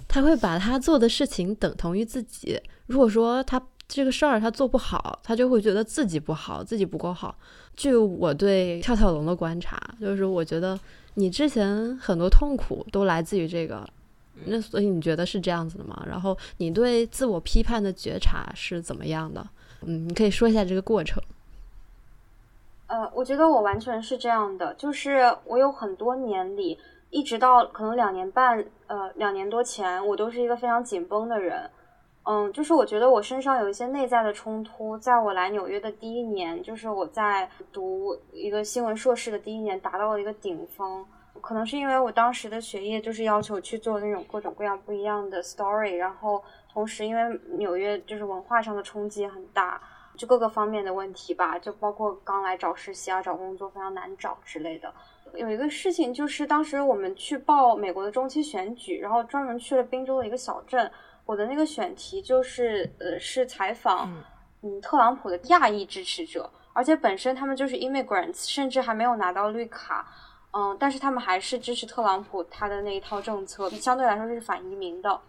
[0.06, 2.60] 他会把他做的事情等同于自己。
[2.86, 7.38] 如果说他这个事儿他做不好，他就会觉得自己不好，自己不够好。
[7.76, 10.78] 据我对跳跳龙的观察，就是我觉得
[11.14, 13.86] 你之前很多痛苦都来自于这个，
[14.46, 16.02] 那所以你觉得是这样子的吗？
[16.08, 19.46] 然后你对自我批判的觉察是怎么样的？
[19.82, 21.22] 嗯，你可以说一下这个过程。
[22.86, 26.78] 呃，我觉得我完全是这样的，就是我有很多年里，
[27.10, 31.68] 一直到可能两年半，呃，两年多前，我都是一个非常紧绷的人。
[32.28, 41.06] 嗯，就是我觉得我身上有一些内在的冲突，在我来纽约的第一年，就是我在读一个新闻硕士的第一年，达到了一个顶峰。
[41.40, 49.80] 可能是因为我当时的学业就是要求去做那种各种各样不一样的 story，然后同时因为纽约就是文化上的冲击也很大，
[50.16, 54.92] 就各个方面的问题吧，就包括刚来找实习啊、找工作非常难找之类的。
[55.34, 60.90] 有一个事情就是当时我们去报美国的中期选举，然后专门去了宾州的一个小镇。
[61.26, 64.10] 我的那个选题就是，呃，是采访，
[64.62, 70.06] 嗯，特朗普的亚裔支持者，而且本身他们就是 immigrants，甚至还没有拿到绿卡，
[70.52, 75.20] 嗯，但是他们还是支持特朗普他的那一套政策，相对来说是反移民的。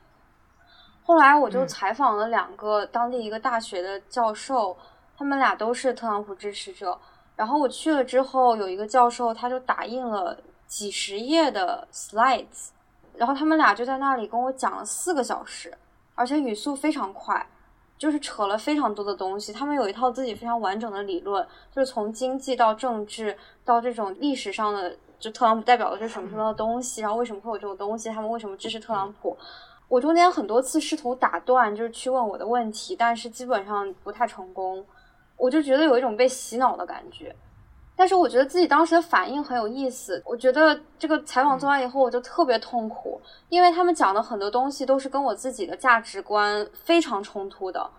[1.04, 4.78] 后来我就采访了两个当地一个大学的教授，
[5.18, 7.00] 他们俩都是特朗普支持者。
[7.36, 10.38] 然后我去了之后，有一个教授他就打印了
[10.68, 12.70] 几十页的 slides，
[13.16, 15.76] 然后他们俩就在那里跟我讲了四个小时。
[16.18, 17.46] 而且语速非常快，
[17.96, 19.54] 就是扯了非常多的东西。
[19.54, 29.38] 他们有一套自己非常完整的理论，就是从经济到政治到这种历史上的，就特朗普代表的是什么什么的东西，然后为什么会有这种东西，他们为什么支持特朗普。
[29.88, 34.84] 我中间很多次试图打断，就是去问我的问题，但是基本上不太成功。
[35.38, 37.36] 我就觉得有一种被洗脑的感觉。
[37.98, 40.22] 但是我觉得自己当时的反应很有意思。
[40.24, 43.20] 我觉得这个采访做完以后，我就特别痛苦，
[43.50, 47.90] 因为他们讲的很多东西都是跟我自己的价值观非常冲突的。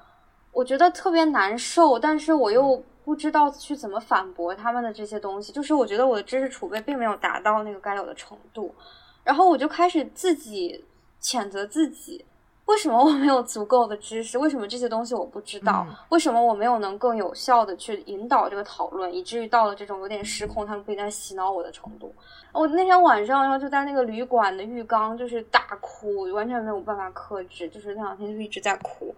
[0.52, 5.52] 我觉得特别难受，但是我又不知道去怎么反驳他们的这些东西。
[5.52, 8.72] 就是我觉得我的知识储备并没有达到那个该有的程度，
[9.24, 10.84] 然后我就开始自己
[11.20, 12.24] 谴责自己。
[12.68, 14.36] 为什么我没有足够的知识？
[14.36, 15.86] 为什么这些东西我不知道？
[15.88, 22.14] 嗯为什么我没有能更有效的去引导这个讨论，以至于到了这种有点失控，他们不停在洗脑我的程度？
[22.52, 29.14] 我那天晚上，然后就在那个旅馆的浴缸，就是大哭，完全没有办法克制，就是那两天就一直在哭。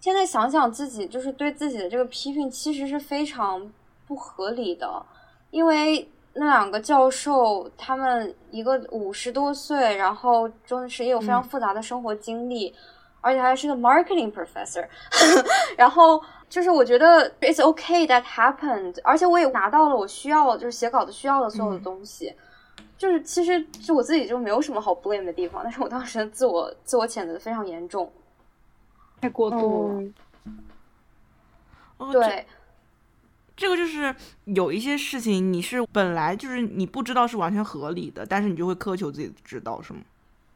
[0.00, 3.70] 现在想想自己，就是对自己的这个批评，其实是非常
[4.06, 5.04] 不合理的，
[5.50, 12.74] 因为那两个教授，他们一个五十多岁，然后真的是也有非常嗯复杂的生活经历，
[13.20, 14.86] 而且还是个 marketing professor，
[15.76, 22.34] 然后就是我觉得 it's okay that happened，而且我也拿到了我需要就是写稿子需要的所有的嗯东西。
[22.98, 28.08] 就是其实就我自己就没有什么好 blame 的地方，但是我当时的自我自我谴责非常严重。
[29.20, 29.94] 太过度了。
[29.94, 30.14] 嗯，
[31.98, 32.46] 哦，这对，
[33.62, 34.12] 这个就是
[34.46, 40.00] 有一些事情你是本来就是你不知道是完全合理的，但是你就会苛求自己知道，是吗？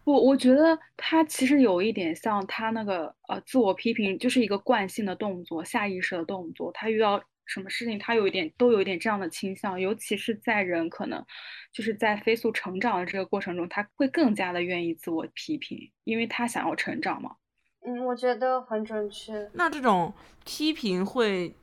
[0.02, 6.72] 我我觉得他其实有一点像他那个呃自我批评，就是一个惯性的动作，下意识的动作。
[6.72, 11.24] 他遇到什么事情，他有一点都有一点这样的倾向，尤其是在人可能
[11.72, 17.30] 就是在飞速成长的这个过程中，他会更加的愿意自我批评，因为他想要成长嘛。
[17.86, 19.48] 嗯，我觉得很准确。
[19.52, 20.12] 那这种
[20.44, 21.54] 批评会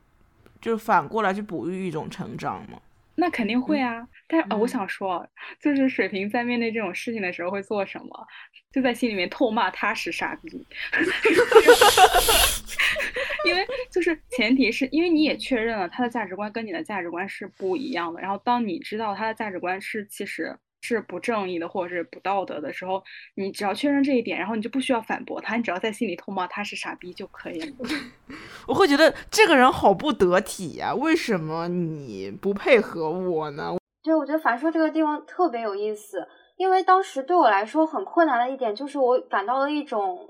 [0.64, 2.80] 就是反过来去哺育一种成长吗？
[3.16, 5.28] 那肯定会啊，但我嗯想说，
[5.60, 8.26] 就是水瓶在面对这种事情的时候会做什么？
[8.72, 10.66] 就在心里面痛骂他是傻逼，
[13.46, 20.56] 因为就是前提是因为你也确认了他的价值观跟你的价值观是不一样的，然后当你知道他的价值观是其实
[20.86, 23.02] 是不正义的或者是不道德的时候，
[23.36, 27.76] 你只要确认这一点，然后你就不需要反驳他，你只要在心里痛骂他是傻逼就可以了。
[28.68, 33.74] 我会觉得这个人好不得体呀、为什么你不配合我呢？
[34.02, 36.28] 对，我觉得樊叔这个地方特别有意思，
[36.58, 40.28] 因为当时对我来说很困难的一点就是我感到了一种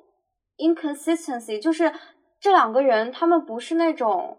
[0.59, 1.93] inconsistency，就是
[2.41, 4.39] 这两个人他们不是那种。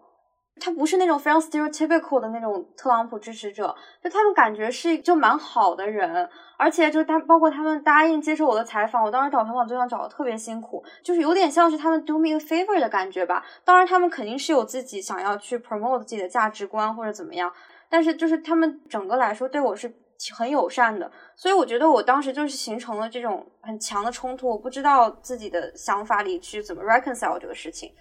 [0.58, 13.44] 他不是那种非常 stereotypical 的那种特朗普支持者，就他们感觉是就蛮好的人，而且就他包括他们答应接受我的采访，我当时找采访对象找的特别辛苦，就是有点像是他们 do me a favor 的感觉吧。
[13.64, 17.52] 当然，他们肯定是有自己想要去 promote 自己的价值观或者怎么样，
[17.88, 19.92] 但是就是他们整个来说对我是
[20.34, 27.92] 很友善的，所以我觉得我当时就是形成了这种很强的冲突，我不知道自己的想法里去怎么 reconcile 这个事情，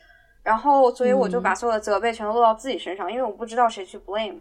[0.46, 4.40] 然后所以我就把嗯所有的责备全都落到自己身上，因为我不知道谁去 blame。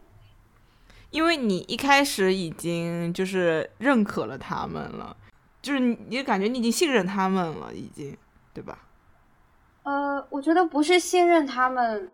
[1.11, 5.17] 因为你一开始已经就是认可了他们了，
[5.63, 8.17] 就是你你感觉你已经信任他们了，已经，
[8.53, 8.79] 对吧？
[9.85, 12.11] 呃，我觉得不是信任他们，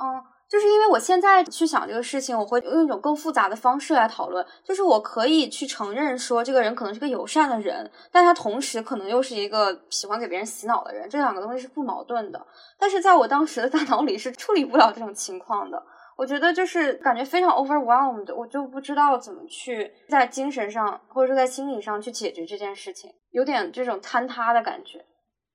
[0.00, 4.44] 嗯，就是因为我现在去想这个事情，我会用一种更复杂的方式来讨论。
[4.64, 12.46] 就是我可以去承认说这个人可能是个友善的人，但他同时可能又是一个喜欢给别人洗脑的人，这两个东西是不矛盾的。
[12.78, 15.82] 但是在我当时的大脑里是处理不了这种情况的。
[16.16, 24.98] 我觉得就是感觉非常 overwhelmed，我就不知道怎么去在精神上或者说在心理上去解决这件事情，有点这种坍塌的感觉。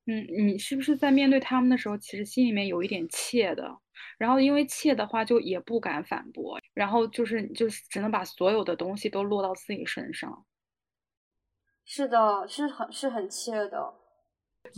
[0.05, 3.63] 嗯，你是不是在面对他们的时候，其实心里面有一点怯的？
[4.17, 10.45] 然后因为怯的话，就也不敢反驳，然后就是就是只能把所有的东西都落到自己身上。
[11.85, 13.93] 是的，是很是很怯的。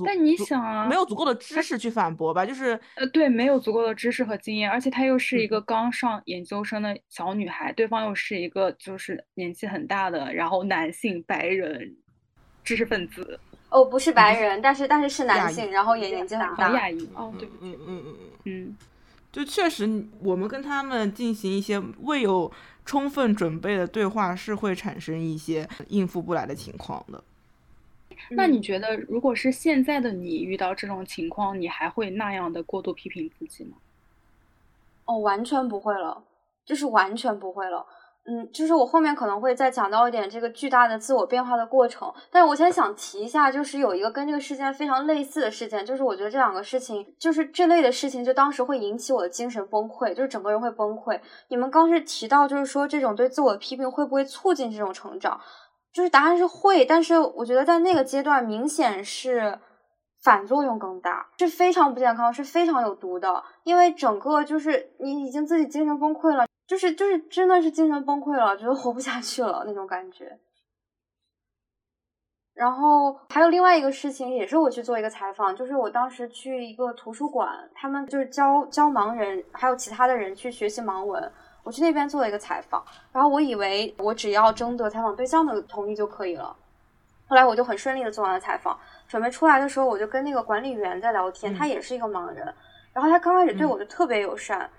[0.04, 11.96] 但你想啊，没有足够的知识去反驳吧，就是呃，对，没有足够的知识和经验，而且她又是一嗯个刚上研究生的小女孩，对方又是一个就是年纪很大的，然后男性白人
[12.64, 13.40] 知识分子，
[13.70, 16.72] 哦，不是白人，但是但是是男性，然后也年纪很啊，大。
[16.74, 18.78] 亚裔，哦，对嗯，嗯嗯嗯嗯，嗯，
[19.36, 22.50] 就确实我们跟他们进行一些未有
[22.86, 27.22] 充分准备的对话，是会产生一些应付不来的情况的。
[28.30, 33.76] 那你嗯觉得，如果是现在的你遇到这种情况，你还会那样的过度批评自己吗？
[35.04, 36.24] 哦，完全不会了，
[36.64, 37.86] 就是完全不会了。
[38.28, 51.20] 嗯，就是我后面可能会再讲到一点这个巨大的自我变化的过程，但是我先想提一下，就是有一个跟这个事件非常类似的事件，就是我觉得这两个事情，就是这类的事情，就当时会引起我的精神崩溃，就是整个人会崩溃。
[51.50, 55.40] 你们刚是提到，就是说这种对自我的批评会不会促进这种成长？
[55.94, 59.60] 就是答案是会，但是我觉得在那个阶段明显是
[60.24, 63.44] 反作用更大，是非常不健康，是非常有毒的。
[63.64, 70.40] 因为整个就是你已经自己精神崩溃了，就是就是真的是精神崩溃了，觉得活不下去了那种感觉。
[72.54, 81.30] 然后还有另外一个事情，也是我去做一个采访，就是我当时去一个图书馆，他们就是教教盲人还有其他的人去学习盲文，
[81.64, 86.56] 我去那边做了一个采访，然后我以为我只要征得采访对象的同意就可以了，
[87.28, 92.46] 后来我就很顺利的做完了采访，准备出来的时候，我就跟那个管理员在聊天，他也是一个盲人，
[92.94, 94.70] 然后他刚开始对我就特别友善，嗯，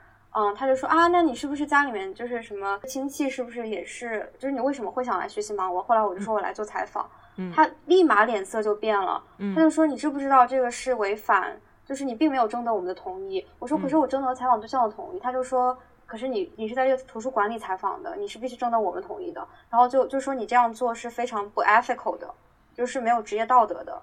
[0.57, 5.83] 他就说啊，那你是不是家里面就是什么亲戚是不是也是，就是你为什么会想来学习盲文？
[5.83, 13.47] 后来我就说我来做采访，嗯他立马脸色就变了，嗯他就说你知不知道这个是违反，就是你并没有征得我们的同意。
[13.59, 15.77] 我说可是我征得采访对象的同意，他就说。
[16.09, 19.45] 可是你你是在这图书馆里采访的，你是必须征得我们同意的。
[19.69, 22.33] 然后就就说你这样做是非常不 ethical 的，
[22.73, 24.01] 就是没有职业道德的。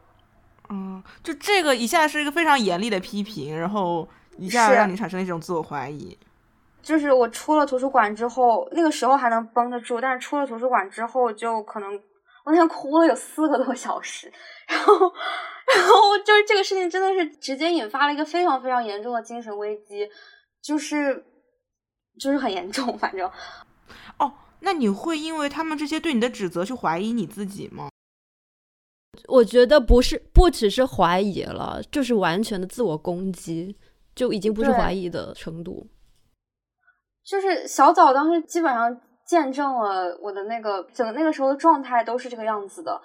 [0.67, 4.05] 嗯，就这个一下是一个非常严厉的批评，然后
[4.38, 6.17] 一下让你产生一种自我怀疑。
[6.84, 11.91] 就是我出了图书馆之后，那个时候还能绷得住，但是出了图书馆之后，就可能
[12.45, 14.31] 我那天哭了有四个多小时。
[14.67, 14.93] 然后，
[15.75, 20.07] 然后就是这个事情真的是直接引发了一个非常非常严重的精神危机，
[20.61, 21.25] 就是。
[22.19, 23.27] 就是很严重，反正，
[24.19, 27.89] 哦，那你会因为他们这些对你的指责去怀疑你自己吗？
[29.27, 33.75] 我觉得不是，不只是怀疑了，就是完全的自我攻击，
[34.13, 35.88] 就已经不是怀疑的程度。
[37.26, 43.01] 就是小枣当时基本上见证了我的那个整个那个时候的状态都是这个样子的。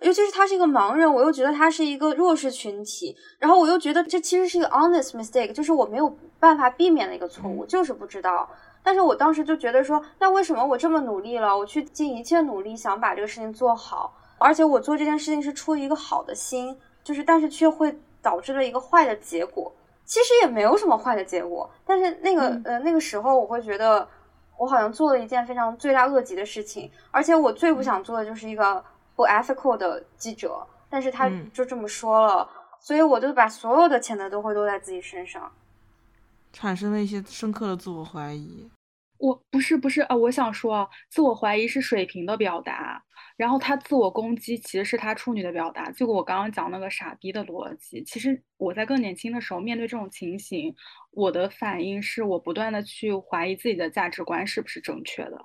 [0.00, 8.48] 尤其是他是一个盲人，我又觉得他是一个弱势群体，然后我又觉得这其实是一个 honest mistake，就是我没有办法避免的一个错误，就是不知道。
[8.82, 19.72] 但是我当时就觉得说，那为什么我这么努力了，我去尽一切努力想把这个事情做好，而且我做这件事情是出于一个好的心，就是但是却会导致了一个坏的结果。
[20.04, 24.08] 其实也没有什么坏的结果，但是那个呃那个时候我会觉得
[24.58, 28.84] 我好像做了一件非常罪大恶极的事情，而且我最不想做的就是一个。
[29.14, 32.48] 不 ethical 的记者，但是他就这么说了，
[32.80, 35.52] 所以我就把所有的谴责都会落在自己身上，
[36.50, 38.70] 产生了一些深刻的自我怀疑。
[39.18, 43.04] 我不是不是啊，我想说啊，自我怀疑是水平的表达，
[43.36, 45.90] 然后他自我攻击其实是他处女的表达。
[45.92, 50.74] 就我刚刚讲那个傻逼的逻辑，其实我在更年轻的时候面对这种情形，
[51.10, 55.38] 我的反应是我不断的去怀疑自己的价值观是不是正确的。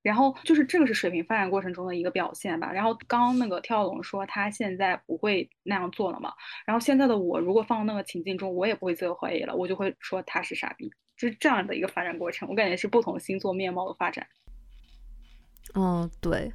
[0.00, 2.72] 然后就是这个是水平发展过程中的一个表现吧。
[2.72, 6.32] 然后刚刚那个跳龙说他现在不会那样做了嘛？
[6.64, 12.48] 然后现在的我如果放那个情境中，我也不会自我怀疑了，我就会说他是傻逼，就是这样的一个发展过程。
[12.48, 14.26] 我感觉是不同星座面貌的发展。
[15.74, 16.50] 嗯，对，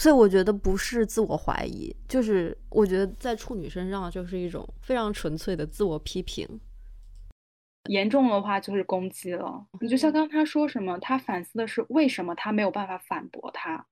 [0.00, 6.48] 所以我觉得不是自我怀疑，就是我觉得在处女身上就是一种非常纯粹的自我批评。
[7.90, 9.62] 严重的话就是攻击了。
[9.78, 13.84] 你就像刚他说什么，他反思的是为什么他没有办法反驳他。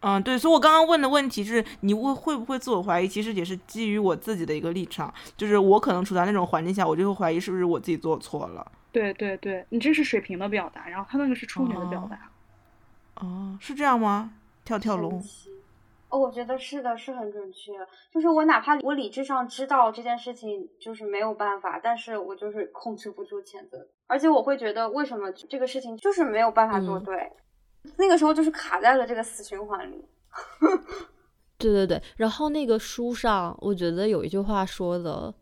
[0.00, 3.06] 嗯，对，所以我刚刚问的问题是，你会会不会自我怀疑？
[3.06, 8.72] 其实也是基于我自己的一个立场，就是我可能处在那种环境下，我就会怀疑是不是我自己做错了。
[8.90, 12.28] 对对对，你这是水平的表达，然后他那个是处女的表达。
[13.24, 14.32] 哦，是这样吗？
[14.68, 15.18] 跳跳龙。
[16.10, 17.72] 哦，我觉得是的，是很准确。
[18.12, 27.32] 就是我哪怕我理智上知道这件事情就是没有办法，但是我就是控制不住谴责，而且我会觉得为什么这个事情就是没有办法做对，
[27.96, 30.04] 那个时候就是卡在了这个死循环里。
[31.56, 35.34] 对对对，然后那个书上我觉得有一句话说的。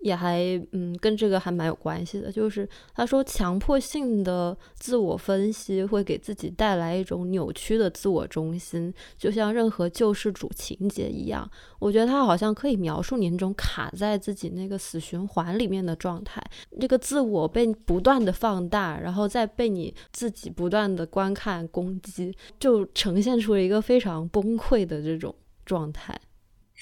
[0.00, 0.40] 也还
[0.72, 2.30] 嗯，跟这个还蛮有关系的。
[2.30, 11.48] 就是他说，强迫性的自我分析会给自己带来一种扭曲的自我中心，就像任何救世主情节一样。
[11.78, 16.42] 我觉得他好像可以描述你那种卡在自己那个死循环里面的状态，
[16.80, 25.34] 这个自我被不断的放大，然后再被你自己不断的观看攻击，就呈现出了一个非常崩溃的这种
[25.64, 26.18] 状态。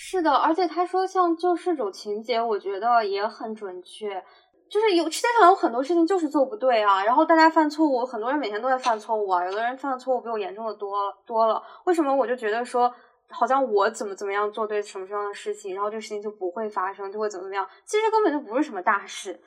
[0.01, 4.25] 是的，而且他说像救世主情节，我觉得也很准确。
[4.71, 11.61] 就是有世界上有很多事情就是做不对啊，然后大家犯错误，很多人每天都在犯错误啊，有的人犯的错误比我严重的多多了。
[11.85, 12.95] 为什么我就觉得说，
[13.29, 17.67] 好像我怎么怎么样做对什么什么样的事情，然后这个事情就不会发生，就会怎么怎么样？
[17.85, 19.41] 其实根本就不是什么大事。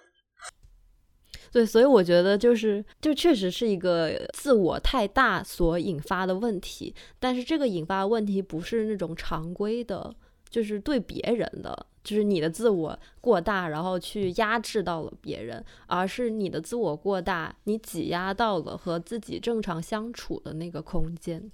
[1.53, 10.13] 对，所以我觉得就是，就确实是一个自我太大所引发的问题，但是这个引发的问题不是那种常规的。
[10.51, 21.51] 就是对别人的，就是你的自我过大，然后去压制到了别人，而是你的自我过大，你挤压到了和自己正常相处的那个空间。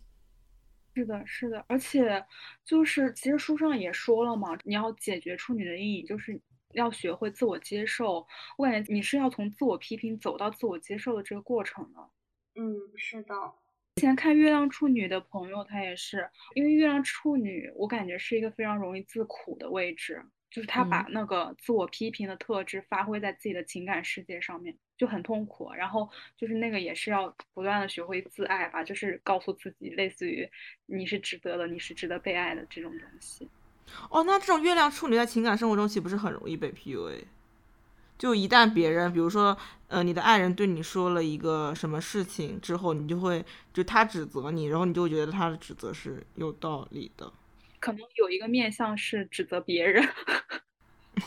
[0.95, 2.25] 是的，是的，而且
[2.65, 6.41] 就是其实书上也说了嘛，你要解决处女的阴影，就是
[6.73, 8.25] 要学会自我接受。
[8.57, 11.99] 我感觉你是要从自我批评走到自我接受的这个过程的。
[12.55, 13.35] 嗯，是的。
[13.97, 20.23] 之前看月亮处女的朋友，他也是因为月亮处女，我感觉是一个非常容易自苦的位置。
[20.51, 25.73] 就是他把嗯那个自我批评的特质发挥在自己的情感世界上面，就很痛苦。
[25.73, 30.47] 然后就是那个也是要不断的学会自爱吧，就是告诉自己，类似于
[30.85, 33.49] 你是值得的，你是值得被爱的这种东西。
[34.11, 37.23] 哦，那这种月亮处女在情感生活中岂不是很容易被 PUA？
[38.17, 39.57] 就一旦别人，比如说，
[39.87, 47.31] 呃，你的爱人对你说了一个什么事情之后，你就会就他指责你，然后你就会觉得他的指责是有道理的。
[47.79, 50.03] 可能有一个面向是指责别人，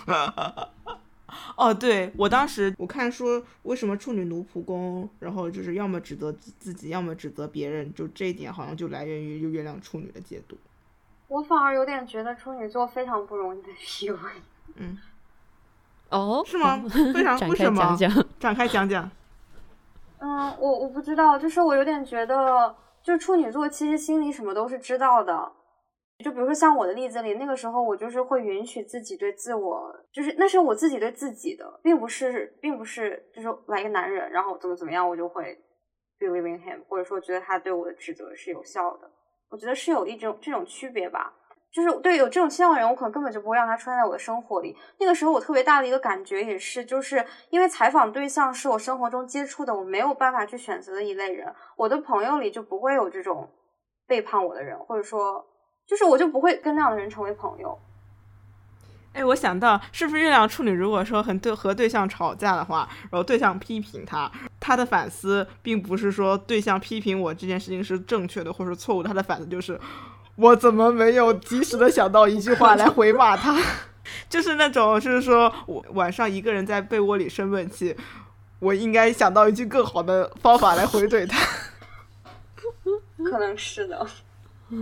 [1.57, 10.59] 哦，对我当时我看说为什么处女奴仆宫，然后就是要么指责自自己，要么指责别人，就这一点好像就来源于就月亮处女的解读。
[11.29, 14.19] 我反而有点觉得处女座非常不容易被 PUA。
[14.75, 14.99] 嗯，
[16.11, 16.83] 哦，是吗？
[17.15, 18.25] 非常展开为什么讲讲。
[18.39, 19.11] 展开讲讲。
[20.19, 25.53] 嗯，我我不知道，就是我有点觉得，就是处女座其实心里什么都是知道的。
[26.23, 35.59] 就比如说像我的例子里，那个时候我就是会允许自己对自我，就是那是我自己对自己的，并不是，并不是就是来一个男人，然后怎么怎么样，我就会
[36.19, 39.11] believe in him，或者说觉得他对我的指责是有效的。
[39.49, 41.33] 我觉得是有一种这种区别吧。
[41.73, 44.77] 就是对有这种倾向的人，我可能根本就不会让他出现在我的生活里。
[44.99, 51.53] 那个时候，我特别大的一个感觉也是，就是因为采访对象是我生活中接触的，我没有办法去选择的一类人。
[51.77, 53.49] 我的朋友里就不会有这种
[54.07, 55.47] 背叛我的人，或者说，
[55.87, 57.79] 就是我就不会跟那样的人成为朋友。
[59.13, 69.81] 哎，我想到是不是月亮处女，如果说很对和对象吵架的话，然后对象批评他，他的反思并不是说对象批评我这件事情是正确的或者错误，他的反思就是
[70.37, 73.61] 我怎么没有及时的想到一句话来回骂他，
[74.29, 77.95] 就是那种就是说我晚上一个人在被窝里生闷气，
[78.59, 81.39] 我应该想到一句更好的方法来回怼他。
[83.23, 84.07] 可能是的。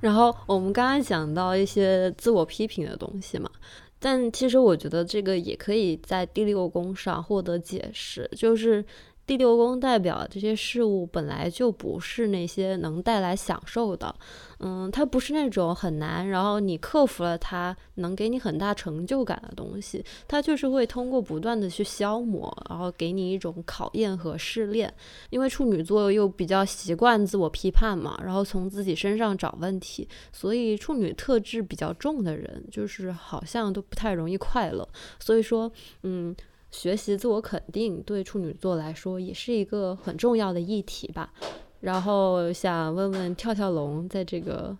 [0.00, 3.50] 然后我们刚刚讲到一些自我批评的东西嘛，
[3.98, 8.84] 但其实我觉得这个也可以在第六宫上获得解释，就是
[9.26, 14.14] 第六宫代表这些事物本来就不是那些能带来享受的，
[14.60, 24.94] 嗯，它不是那种很难，然后你克服了它能给你很大成就感的东西，它就是会通过不断的去消磨，然后给你一种考验和试炼。
[25.30, 34.88] 因为处女座又比较习惯自我批判嘛，然后从自己身上找问题，所以处女特质比较重的人，就是好像都不太容易快乐。
[35.18, 35.68] 所以说，
[36.04, 36.32] 嗯。
[36.76, 41.32] 学习自我肯定对处女座来说也是一个很重要的议题吧。
[41.80, 44.76] 然后想问问跳跳龙在这个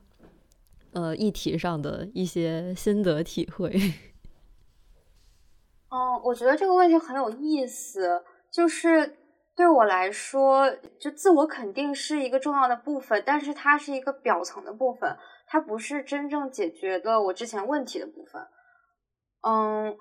[0.92, 3.70] 呃议题上的一些心得体会。
[5.88, 8.22] 嗯， 我觉得这个问题很有意思，
[8.52, 9.16] 就是
[9.56, 10.70] 对我来说，
[11.00, 15.16] 就自我肯定是一个重要的部分，但是它是一个表层的部分，
[15.46, 18.46] 它不是真正解决了我之前问题的部分。
[19.40, 19.96] 嗯。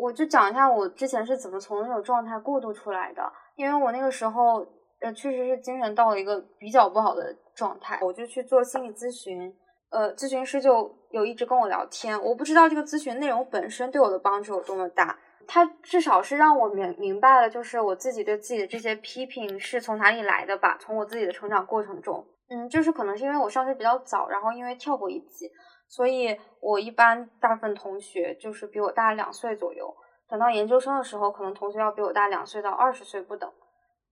[0.00, 3.22] 我就讲一下我之前是怎么从那种状态过渡出来的，
[3.54, 4.66] 因为我那个时候
[5.00, 9.54] 呃确实是精神到了一个比较不好的状态，我就去做心理咨询，
[9.90, 15.16] 呃，咨询师就有一直跟我聊天，我不知道这个咨询内容本身对我的帮助有多么大，
[15.46, 25.48] 他至少是让我明明白了，就是我自己对自己的这些批评是从哪里来的吧，从我自己的成长过程中，嗯，就是可能是因为我上学比较早，然后因为跳过一级。
[25.94, 29.94] 所以，我一般大部分同学就是比我大两岁左右。
[30.28, 33.48] 等到研究生的时候，可能同学要比我大两岁到二十岁不等。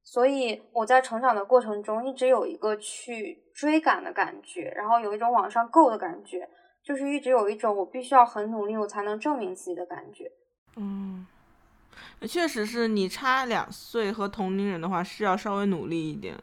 [0.05, 6.49] 所以，我在成长的过程中一直有一个去追赶的感觉，然后有一种往上够的感觉，
[6.85, 10.31] 就是一直有一种我必须要很努力，我才能证明自己的感觉。
[10.77, 11.27] 嗯，
[12.29, 16.37] 确实是你差两岁和同龄人的话是要稍微努力一点。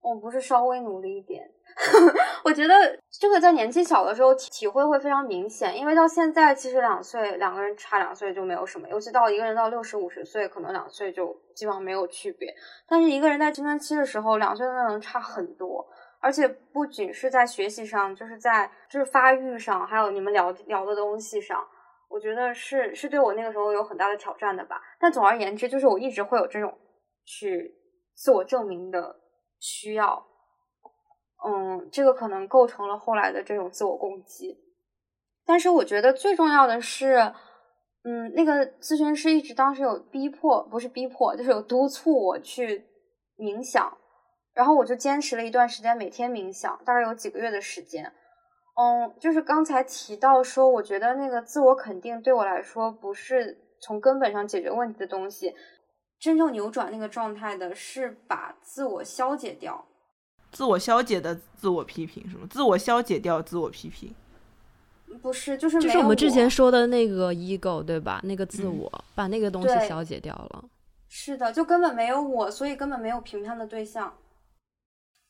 [0.00, 1.50] 我不是稍微努力一点。
[2.42, 2.74] 我觉得
[3.20, 12.48] 这个在年纪小的时候体会会非常明显，因为到现在其实两岁两个人差两岁就没有什么，尤其到一个人到六十五十岁，可能两岁就基本上没有区别。
[12.88, 15.86] 但是一个人在青春期的时候，两岁真的能差很多，
[16.18, 21.62] 而且不仅是在学习上，就是在就是发育上，还有你们聊聊的东西上，
[22.08, 24.80] 我觉得是是对我那个时候有很大的挑战的吧。
[24.98, 26.72] 但总而言之，就是我一直会有这种
[27.26, 27.74] 去
[28.14, 29.14] 自我证明的
[29.60, 30.26] 需要。
[31.48, 34.58] 嗯，这个可能构成了后来的这种自我攻击，
[35.44, 37.32] 但是我觉得最重要的是，
[38.02, 42.84] 嗯，那个咨询师一直当时有逼迫，不是逼迫，就是有督促我去
[43.36, 43.96] 冥想，
[44.54, 48.12] 然后我就坚持了一段时间，每天冥想，大概有几个月的时间。
[48.78, 55.54] 嗯，就是刚才提到说，我觉得那个自我肯定对我来说不是从根本上解决问题的东西，
[56.18, 59.86] 真正扭转那个状态的是把自我消解掉。
[60.52, 62.46] 自我消解的自我批评是吗？
[62.50, 64.14] 自我消解掉自我批评。
[65.22, 68.20] 不是，就是就是我们之前说的那个 ego 对吧？
[68.24, 70.64] 那个自嗯我，把那个东西消解掉了。
[71.08, 74.12] 是的，就根本没有我，所以根本没有评判的对象。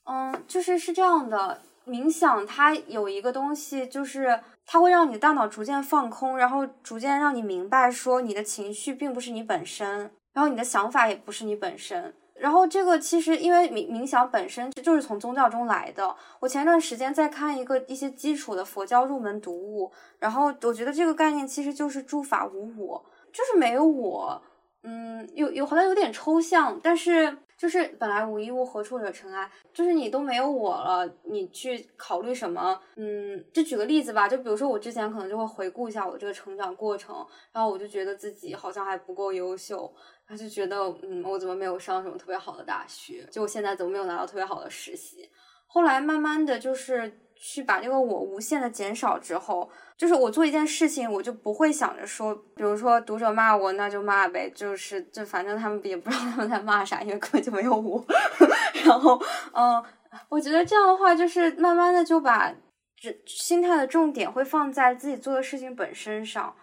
[0.04, 12.14] 嗯，就是是这样的，冥想它有一个东西，就是它会让你的大脑逐渐放空，然后逐渐让你明白说你的情绪并不是你本身，然后你的想法也不是你本身。
[12.46, 16.14] 然后这个其实因为冥冥想本身就是从宗教中来的。
[16.38, 19.90] 我前一段时间在看一个一些基础的佛教入门读物，
[20.20, 24.40] 然后我觉得这个概念其实就是诸法无我，就是没有我。
[24.84, 29.50] 嗯，有有好像有点抽象，但是就是本来无一物，何处惹尘埃？
[29.74, 32.80] 就是你都没有我了，你去考虑什么？
[32.94, 39.92] 嗯，就举个例子吧，就比如说我之前可能就会回顾一下我这个成长过程，然后我就觉得自己好像还不够优秀，
[40.28, 43.26] 他就觉得嗯，我怎么没有上什么特别好的大学？
[43.30, 45.30] 就我现在怎么没有拿到特别好的实习？
[45.66, 58.04] 后来慢慢的就是去把这个我无限的减少之后，就是我做一件事情，我就不会想着说，比如说读者骂我，那就骂呗，就是就反正他们也不知道他们在骂啥，因为根本就没有我。
[58.84, 59.20] 然后，
[59.52, 59.84] 嗯，
[60.28, 62.52] 我觉得这样的话，就是慢慢的就把
[62.96, 66.56] 这心态的重点会放在自己做的事情本身上。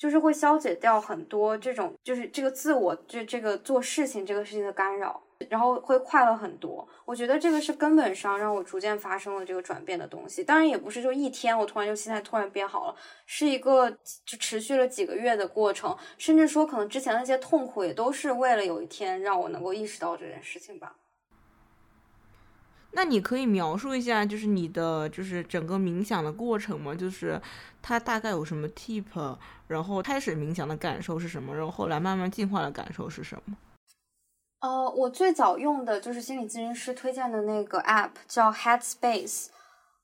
[0.00, 6.88] 就是会消解掉很多这种，就是这个自我这这个做事情这个事情的干扰，然后会快乐很多。
[7.04, 10.42] 我觉得这个是根本上让我逐渐发生了这个转变的东西。
[10.42, 12.96] 当然也不是就一天我突然就心态突然变好了，
[13.26, 13.90] 是一个
[14.24, 20.96] 就持续了几个月的过程，甚至说可能之前那些痛苦也都是为了有一天让我能够意识到这件事情吧。
[22.92, 26.94] 那你可以描述一下，就是你的就是整个冥想的过程吗？
[26.94, 27.40] 就是
[27.80, 29.36] 它大概有什么 tip，
[29.68, 33.56] 然后开始冥想的感受是什么，然后后来慢慢进化的感受是什么？
[34.60, 39.46] 呃，我最早用的就是心理咨询师推荐的那个 app，叫 Headspace。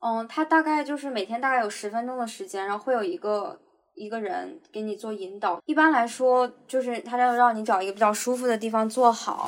[0.01, 3.59] 嗯，它大概就是每天大概有十分钟的时间，然后会有一个
[3.95, 5.61] 一个人给你做引导。
[5.67, 9.47] 一般来说，就是他要让你找一个比较舒服的地方坐好。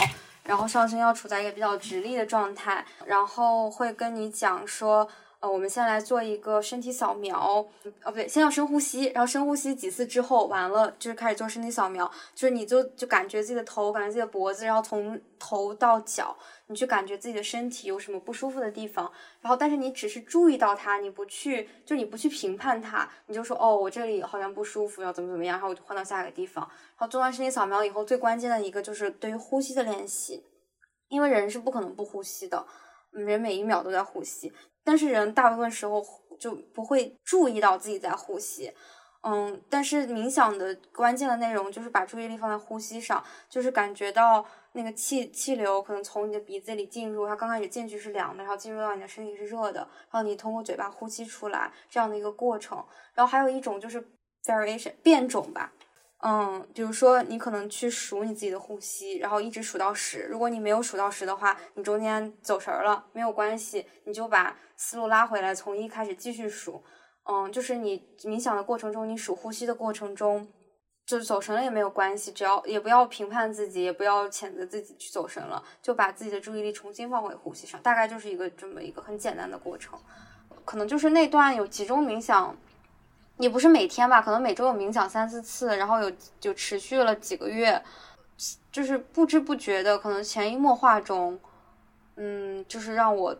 [0.49, 5.07] 然后上身要处在一个比较直立的状态，然后会跟你讲说，
[5.41, 7.67] 呃，我们先来做一个身体扫描，哦
[8.07, 16.37] 不对，先要深呼吸，然后深呼吸几次之后，完了就是开始做身体扫描，就是你就就感觉自己的头，感觉自己的脖子，然后从头到脚，
[16.67, 19.09] 你去感觉自己的身体有什么不舒服的地方，
[19.41, 26.65] 然后但是你只是注意到它，你不去，就你不去评判它，你就说哦，我这里好像不舒服，要怎么怎么样，然后我就换到下一个地方。
[26.65, 30.43] 然后做完身体扫描以后，最关键的一个就是对于呼吸的练习，
[31.07, 32.67] 因为人是不可能不呼吸的，
[33.13, 34.53] 人每一秒都在呼吸，
[34.89, 36.03] 但是人大部分时候
[36.41, 38.73] 就不会注意到自己在呼吸，
[39.21, 49.81] 嗯，但是冥想的关键的内容就是把注意力放在呼吸上，就是感觉到那个气气流可能从你的鼻子里进入，它刚开始进去是凉的，然后进入到你的身体是热的，
[50.11, 52.83] 然后你通过嘴巴呼吸出来这样的一个过程，
[53.13, 54.03] 然后还有一种就是
[54.45, 55.71] variation 变种吧。
[56.21, 60.23] 嗯，比如说你可能去数你自己的呼吸，然后一直数到十。
[60.23, 66.83] 如果你没有数到十的话，你中间走神儿了，没有关系，你就把思路拉回来，从一开始继续数。
[67.25, 70.49] 嗯，就是你冥想的过程中，你数呼吸的过程中，
[71.05, 77.79] 就是走神了也没有关系，只要也不要评判自己，也不要谴责自己去走神了，就把自己的注意力重新放回呼吸上。
[77.83, 79.99] 大概就是一个这么一个很简单的过程，
[80.65, 82.57] 可能就是那段有集中冥想。
[83.37, 87.81] 也不是每天吧，可能每周有冥想三四次，然后有就持续了几个月，
[88.73, 91.39] 就是不知不觉的，可能潜移默化中，
[92.17, 93.39] 嗯，就是让我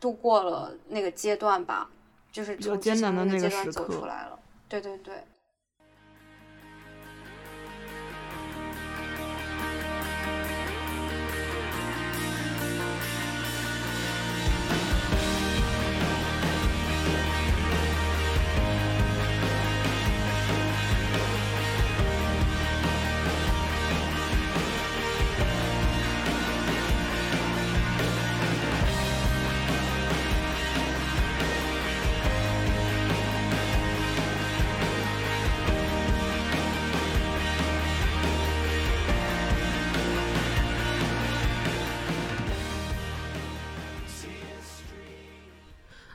[0.00, 1.88] 度过了那个阶段吧，
[2.32, 4.38] 就是从之前艰难的那个那阶段走出来了。
[4.68, 5.14] 对对对。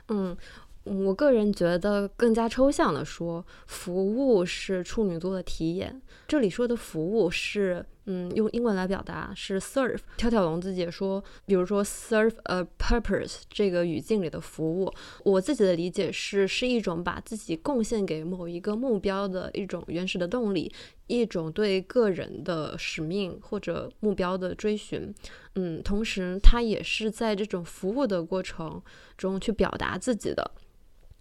[0.08, 0.36] 嗯，
[0.84, 6.00] 我个人觉得更加抽象的说，服务是处女座的体验。
[6.28, 9.98] 这里说的服务是，嗯，用英文来表达是 serve。
[10.16, 14.92] 跳跳龙自己也说，比如说 serve a purpose 这个语境里的服务，
[15.24, 20.72] 我自己的理解是，是一种把自己贡献给某一个目标的一种原始的动力，
[21.08, 25.12] 一种对个人的使命或者目标的追寻。
[25.56, 28.80] 嗯，同时它也是在这种服务的过程
[29.18, 30.52] 中去表达自己的。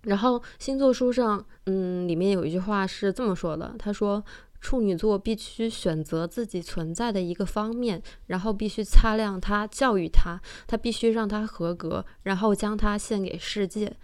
[0.04, 4.24] 然后星座书上，嗯，里面有一句话是这么说的，他说。
[4.66, 13.96] 处女座必须选择自己存在的一个方面，然后必须擦亮它，教育它，他必须让它合格，然后将它献给世界。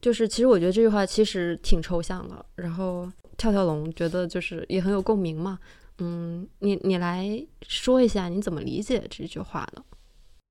[0.00, 2.46] 就是，其实我觉得这句话其实挺抽象的。
[2.54, 5.58] 然后跳跳龙觉得就是也很有共鸣嘛。
[5.98, 9.82] 嗯，你你来说一下你怎么理解这句话呢？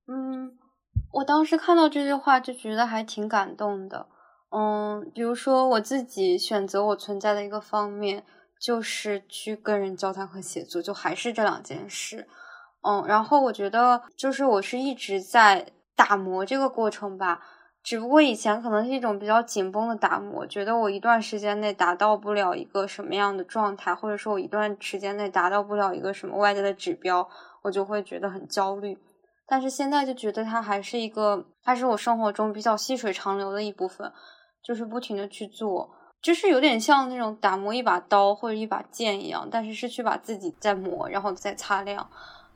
[0.08, 0.52] 嗯，
[1.14, 4.08] 我当时看到这句话就觉得还挺感动的。
[4.50, 8.26] 嗯，比如说我自己选择我存在的一个方面。
[8.64, 12.26] 就是去跟人交谈和写作，就还是这两件事，
[12.82, 17.42] 嗯，然后我觉得就是我是一直在打磨这个过程吧，
[17.84, 27.28] 只不过以前可能是一种比较紧绷的打磨，觉得我一段时间内达到不了一个什么样的状态，或者说我一段时间内达到不了一个什么外在的指标，
[27.64, 28.98] 我就会觉得很焦虑。
[29.46, 34.10] 但是现在就觉得它还是一个，它是我生活中比较细水长流的一部分，
[34.64, 35.92] 就是不停的去做。
[36.24, 42.10] 就是有点像那种打磨一把刀或者一把剑一样，但是是去把自己再磨，然后再擦亮。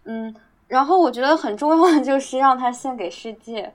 [0.05, 0.33] 嗯，
[0.67, 3.73] 然后我觉得很重要的就是让它献给世界，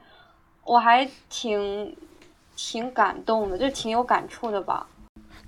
[0.64, 1.94] 我还挺
[2.56, 4.86] 挺感动的，就挺有感触的吧。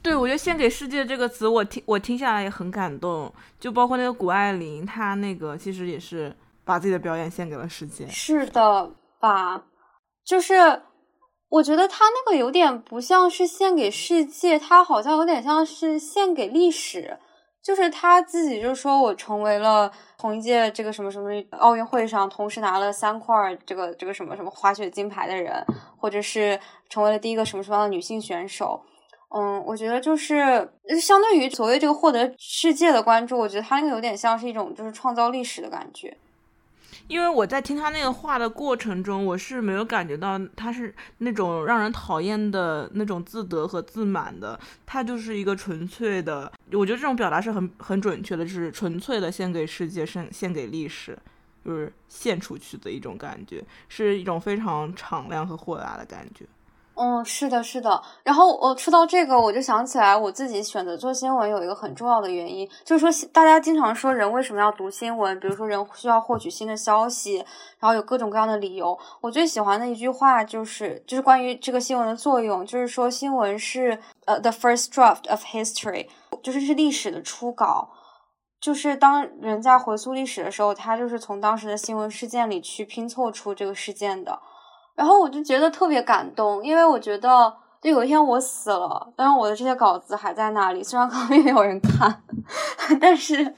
[0.02, 3.32] 对，我觉得“献给世界”这个词，我听我听下来也很感动。
[3.58, 8.06] 就包括那个谷爱凌，她那个其实也是把自己的表演献给了世界。
[8.08, 9.64] 是的吧？
[10.22, 10.82] 就是。
[11.54, 17.16] 我觉得他那个有点不像是献给世界，他好像有点像是献给历史。
[17.62, 25.64] 就是他自己就说，我成为了同一届这个什么什么奥运会上同时拿了三块这个这个什么什么滑雪金牌的人，
[25.96, 26.58] 或者是
[26.90, 28.82] 成为了第一个什么什么样的女性选手。
[29.34, 30.68] 嗯，我觉得就是
[31.00, 36.14] 相对于所谓这个获得世界的关注，我觉得他那个有点像是一种就是创造历史的感觉。
[37.06, 51.18] 因为我在听他那个话的过程中，我是没有感觉到他是那种让人讨厌的那种自得和自满的，他就是一个纯粹的，我觉得这种表达是很很准确的，就是纯粹的献给世界，献献给历史，
[51.64, 56.46] 就是献出去的一种感觉，是一种非常敞亮和豁达的感觉。
[56.96, 58.00] 嗯，是的，是的。
[58.22, 67.38] 然后我说到这个，我就想起来我自己选择做新闻有一个很重要的原因，就是说大家经常说人为什么要读新闻，比如说人需要获取新的消息，
[67.80, 68.96] 然后有各种各样的理由。
[69.20, 76.06] 我最喜欢的一句话就是，就是关于这个新闻的作用，就是说新闻是呃 the first draft of history，
[76.44, 77.90] 就是是历史的初稿，
[78.60, 84.40] 就是当人在回溯历史的时候，他就是从当时的新闻事件里去拼凑出这个事件的。
[84.96, 92.22] 然后我就觉得特别感动，因为我觉得，就有一天我死了，但是我的这些稿子还在那里，虽然 可能也没有人看，
[93.00, 93.54] 但是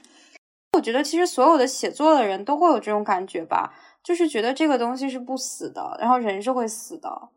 [0.73, 3.71] 我觉得其实所有的写作的人都会有这种感觉吧，
[4.03, 7.29] 就是觉得这个东西是不死的，然后人是会死的。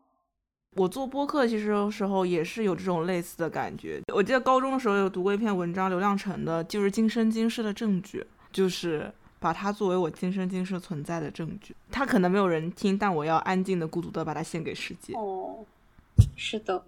[0.77, 4.01] 我做播客其实时候也是有这种类似的感觉。
[4.13, 9.13] 我记得高中的时候有读过一篇文章，刘亮程的，就是今生今世的证据，就是。
[9.41, 15.13] 把它作为我今生今世存在的证据，它可能没有人听，但我要安静的、孤独的把它献给世界。
[15.15, 15.65] 哦，
[16.37, 16.85] 是的，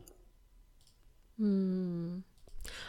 [1.38, 2.24] 嗯，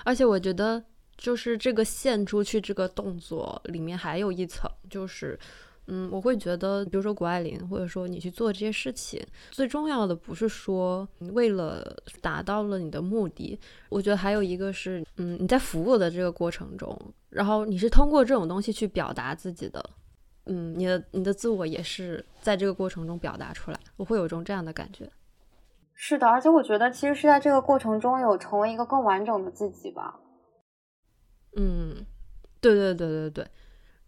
[0.04, 0.84] 而且我觉得，
[1.16, 5.40] 就是这个献出去这个动作里面还有一层，就是。
[5.86, 11.84] 嗯，我会觉得，比如说谷爱凌，或者说你去做这些事情，最重要的不是说为了
[12.22, 13.58] 达到了你的目的，
[13.90, 19.90] 我觉得还有一个是，嗯，你在服务的这个过程中，然后你是通过这种东西去表达自己的，
[20.46, 25.10] 嗯，你的你的自我也是在这个过程中表达出来，我会有一种这样的感觉。
[25.92, 30.18] 是的，而且我觉得其实是在这个过程中有成为一个更完整的自己吧。
[31.56, 32.04] 嗯，
[32.60, 33.46] 对对对对对。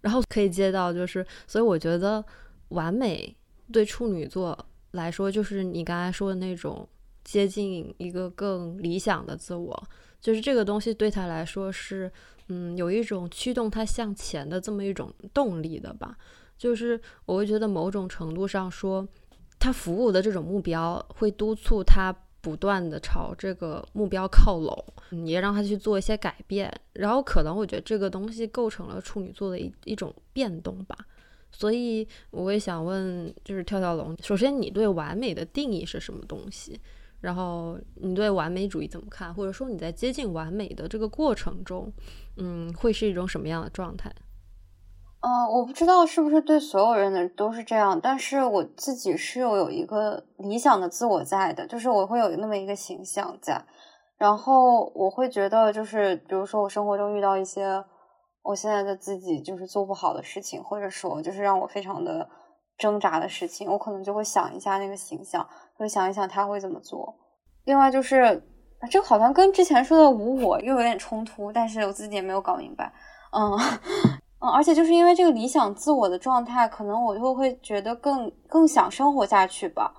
[0.07, 2.25] 然后可以接到，就是，所以我觉得
[2.69, 3.37] 完美
[3.73, 4.57] 对处女座
[4.93, 6.89] 来说，就是你刚才说的那种
[7.25, 9.83] 接近一个更理想的自我，
[10.21, 12.09] 就是这个东西对他来说是，
[12.47, 16.17] 嗯，有一种驱动他向前的这么一种动力的吧。
[16.57, 19.05] 就是我会觉得某种程度上说，
[19.59, 22.15] 他服务的这种目标会督促他。
[22.47, 30.97] 不断的朝这个目标靠拢，你也让他去做一些改变，然后可能我觉得这个东西构成了处女座的一一种变动吧。
[31.51, 36.79] 所以我也想问，就是跳跳龙，首先你对完美的定义是什么东西？
[37.21, 39.35] 然后你对完美主义怎么看？
[39.35, 41.93] 或者说你在接近完美的这个过程中，
[42.37, 44.15] 嗯，会是一种什么样的状态？
[45.27, 53.61] 嗯，我不知道是不是对所有人的都是这样，但是我自己是有有一个理想的自我在的，就是我会有那么一个形象在，
[54.19, 57.85] 然后我会觉得就是，比如说我生活中遇到一些
[58.45, 62.29] 我现在的自己就是做不好的事情，或者说就是让我非常的
[62.79, 65.45] 挣扎的事情，我可能就会想一下那个形象，
[65.77, 67.13] 会想一想他会怎么做。
[67.65, 68.41] 另外就是
[68.89, 72.93] 这个好像跟之前说的无我又有点冲突，但是我自己也没有搞明白。
[73.33, 74.16] 嗯
[74.47, 79.93] 嗯，而且就是因为这个理想自我的状态，可能我就会觉得更更想生活下去吧。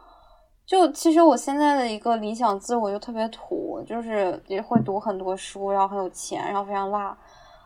[0.66, 7.18] 就其实我现在的一个理想自我就特别土，就是也会读很多书，然后很有钱，然后非常辣，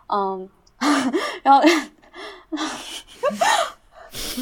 [0.07, 0.49] 嗯，
[1.43, 1.61] 然后。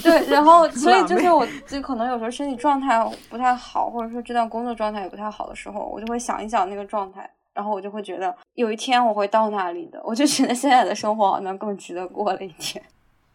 [0.03, 2.99] 对，然后 所以就是我就可能有时候身体状态
[3.29, 7.29] 不太好，或者说这段工作状态也不太好的时候，我就会想一想那个状态，
[7.59, 12.81] 然后我就会觉得有一天我会到那里的，我就觉得现在的生活好像更值得过了一天。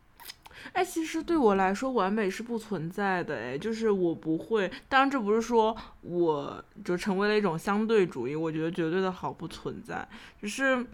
[0.73, 3.37] 哎，其实对我来说，完美是不存在的。
[3.37, 10.09] 哎，就是我不会，当然这不是说我就成为了一种相对主义，我觉得绝对的好不存在，
[10.41, 10.87] 只是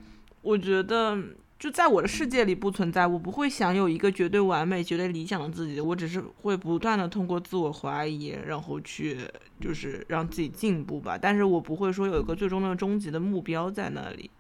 [0.42, 1.16] 我觉得。
[1.60, 9.18] 就在我的世界里不存在，我不会想有一个绝对完美、绝对理想的自己，我只是会不断的通过自我怀疑，然后去
[9.60, 11.18] 就是让自己进步吧。
[11.18, 14.30] 但是我不会说有一个最终的终极的目标在那里。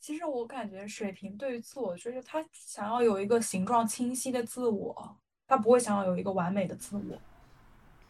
[0.00, 7.20] 其实我感觉水瓶对于自我追求，他想要有一个形状清晰的自我，他不会想要有一个完美的自我。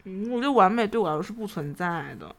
[0.05, 2.33] 嗯，我觉得完美对我来说是不存在的。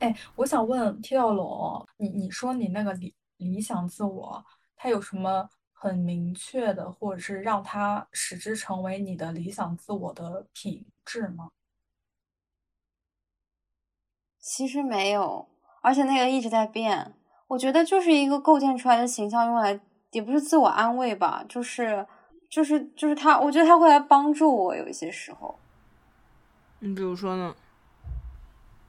[0.00, 4.44] 哎，我想问小龙，你你说你那个理理想自我。
[4.82, 11.50] 他有什么很明确的，或者是让他使之成为你的理想自我的品质吗？
[14.40, 15.46] 其实没有，
[15.82, 17.14] 而且那个一直在变。
[17.46, 19.78] 我觉得就是一个构建出来的形象，用来
[20.10, 22.04] 也不是自我安慰吧，就是
[22.50, 25.56] 就是就是他，我觉得他会来帮助我有一些时候。
[26.80, 27.54] 你比如说呢？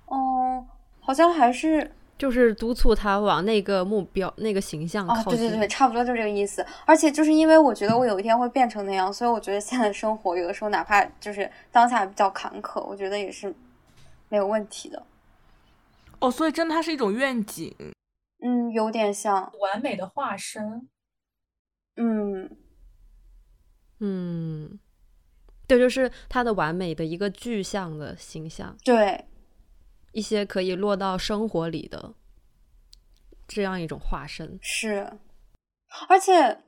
[0.07, 0.67] 嗯，
[1.01, 1.95] 好像还是。
[2.17, 5.39] 就是督促他往那个目标、那个形象靠近。
[5.39, 6.65] 对对对，差不多就这个意思。
[6.85, 13.53] 而且就是因为我觉得我有一天会变成那样，所以我觉得现在生活有的时候哪怕就是当下比较坎坷，我觉得也是
[14.29, 15.03] 没有问题的。
[16.19, 17.75] 哦，所以真的它是一种愿景。
[18.45, 20.87] 嗯，有点像完美的化身。
[21.95, 22.49] 嗯
[23.99, 24.79] 嗯，
[25.67, 28.75] 对，就是他的完美的一个具象的形象。
[28.83, 29.25] 对。
[30.13, 32.13] 一些可以落到生活里的
[33.47, 35.11] 这样一种化身是，
[36.07, 36.59] 而且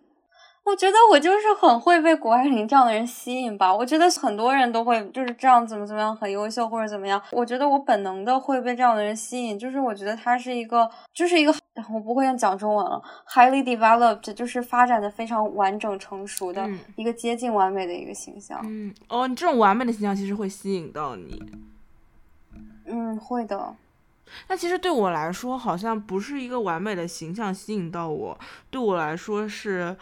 [0.65, 3.73] 我觉得我就是很会被谷爱凌这样的人吸引吧。
[3.73, 7.22] 我觉得很多人都会就是这样怎么怎么样很优秀或者怎么样。
[7.31, 11.53] 我觉得我本能的会被这样的人吸引，就是我觉得他是一个就是一个
[11.93, 18.59] 我不会讲中文了，highly developed，就是发展的非常完整成熟的一个接近完美的一个形象。
[18.65, 21.41] 嗯，哦，你这种完美的形象其实会吸引到你。
[22.85, 23.75] 嗯，会的。
[24.47, 28.39] 那其实对我来说，好像不是一个完美的形象吸引到我，
[28.69, 29.95] 对我来说是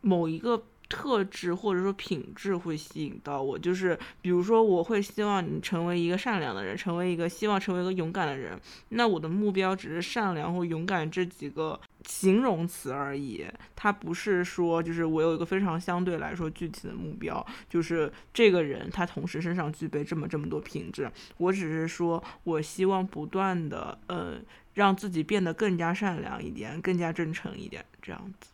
[0.00, 0.64] 某一个。
[0.90, 8.60] 特质或者说品质会吸引到我，就是比如说，我会希望你成为一个善良的人，成为一个希望成为一个勇敢的人。
[8.88, 13.46] 那我的目标只是善良或勇敢这几个形容词而已，
[13.76, 21.08] 它不是说就是我有一个非常相对来说具体的目标，就是这个人他同时身上具备这么这么多品质。
[21.36, 24.40] 我只是说我希望不断的呃
[24.74, 28.50] 让自己变得更加善良一点，更加真诚一点，这样子。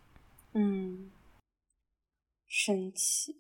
[0.52, 1.10] 嗯。
[2.48, 3.35] 生气，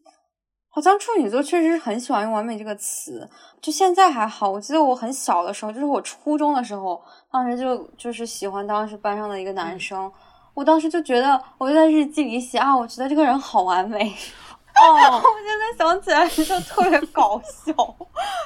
[0.68, 3.28] 好像处女座确实是很喜欢用“完美”这个词。
[3.60, 10.12] 就现在还好，我记得我很小的时候，就是我初中的时候，当时就就是喜欢当时班上的一个男生，
[10.54, 14.14] 我当时就觉得，我就在日记里写啊，我觉得这个人好完美。
[14.78, 14.92] 哦，
[15.24, 17.72] 我现在想起来就特别搞笑，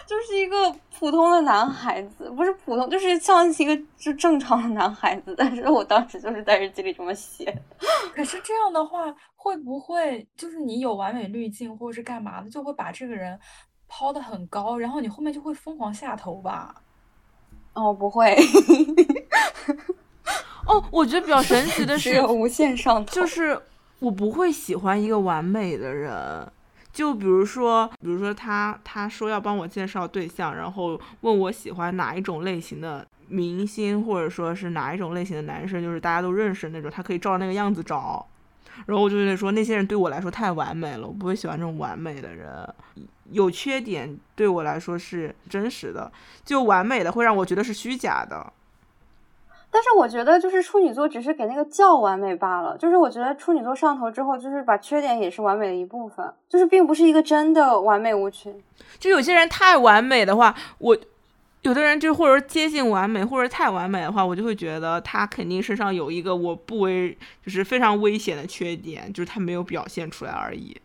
[0.07, 5.35] 就是一个普通的男孩子，不是普通，就是像一个就正常的男孩子。
[5.37, 7.53] 但是我当时就是在日记里这么写。
[8.15, 13.37] 可是这样的话，会不会就是你有完美滤镜或者是干嘛的，就会把这个人
[13.89, 16.75] 抛的很高，然后你后面就会疯狂下头吧？
[17.75, 18.37] 哦，不会。
[20.67, 23.61] 哦，我觉得比较神奇的 是，无限上头，就是。
[24.01, 26.47] 我不会喜欢一个完美的人，
[26.93, 38.27] 就比如说，比如说他他说要帮我介绍对象，然后问我喜欢哪一种类型的明星，或者说是哪一种类型的男生，就是大家都认识那种，他可以照那个样子找。
[38.87, 42.67] 然后我就会说，那些人对我来说太完美了，我不会喜欢这种完美的人。
[43.31, 46.11] 有缺点对我来说是真实的，
[46.45, 48.53] 就完美的会让我觉得是虚假的。
[49.73, 52.77] 但是我觉得，就是处女座只是给那个叫完美罢了。
[52.77, 58.55] 就是我觉得处女座上头之后，就是把缺点也是完美的一部分，就是并不是一个真的完美无缺。
[58.99, 60.97] 就有些人太完美的话，我
[61.63, 70.77] 有的人就或者接近完美，或者太完美的话，我就会觉得他肯定身上有一个我不为，就是非常危险的缺点，就是他没有表现出来而已。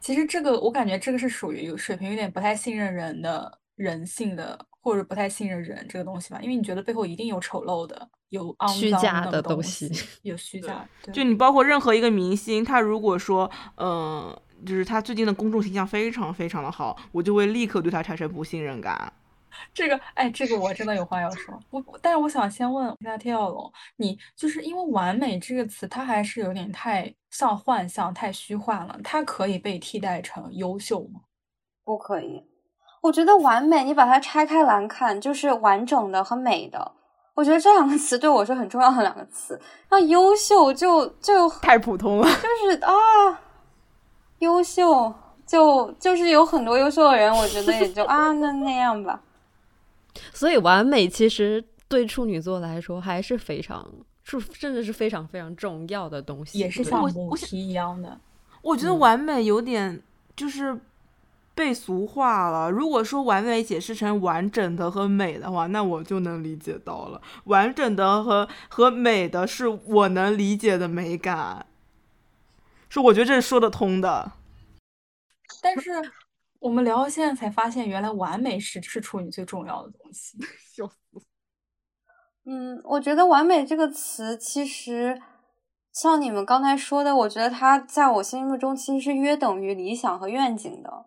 [0.00, 9.92] 其实这个我感觉这个是属于水平有点不太信任人的人性的或者不太信任人这个东西吧，因为你觉得背后一定有丑陋的，有 肮虚假的东东西，
[10.22, 10.88] 有虚假。
[11.02, 14.34] 对就你包括任何一个明星，他如果说，嗯、
[14.64, 19.12] 就是他最近的公众形象非常非常的好，我就会立刻对他产生不信任感。
[19.74, 21.54] 这个，哎，这个我真的有话要说。
[21.68, 28.98] 我，但是我想先问一下天耀龙，你就是因为“完美”这个词，它还是有点太像幻象、太虚幻了。
[29.04, 31.20] 它可以被替代成优秀吗？
[31.84, 32.42] 不可以。
[33.02, 36.92] 我觉得完美，你把它拆开来看，就是完整的和美的。
[37.34, 39.58] 我觉得这两个词对我是很重要的两个词。
[39.90, 42.92] 那优秀就就太普通了，就是啊，
[44.40, 45.12] 优秀
[45.46, 49.20] 就就是有很多优秀的人，我觉得也就 啊那那样吧。
[50.34, 53.90] 所以完美其实对处女座来说还是非常，
[54.24, 56.58] 是甚至是非常非常重要的东西。
[56.58, 58.18] 也是像母我我想题一样的。
[58.60, 60.02] 我觉得嗯完美有点
[60.36, 60.78] 就是
[61.54, 62.70] 被俗化了。
[62.70, 67.20] 如果说完美解释成完整的和美的话，那我就能理解到了。
[67.44, 71.66] 完整的和和美的是我能理解的美感，
[72.88, 74.32] 是我觉得这是说得通的。
[75.60, 75.90] 但是
[76.58, 80.38] 我们聊到现在才发现，原来完美是是处女最重要的东西。
[80.74, 80.94] 笑死！
[82.44, 85.20] 嗯，我觉得“完美”这个词，其实
[85.92, 91.06] 像你们刚才说的，我觉得它在我心目中其实是约等于理想和愿景的。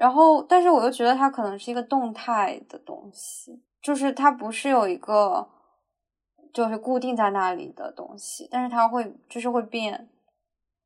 [0.00, 5.46] 然后，但是我又觉得它可能是一个动态的东西，就是它不是有一个
[6.54, 10.08] 就是固定在那里的东西，但是它会就是会变。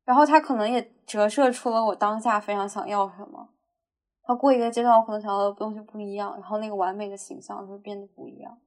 [0.03, 3.47] 然后它可能也折射出了我当下非常想要什么。
[4.25, 8.57] 它过一个阶段，我可能想要的东西不一样，然后那个完美的形象就会变得不一样。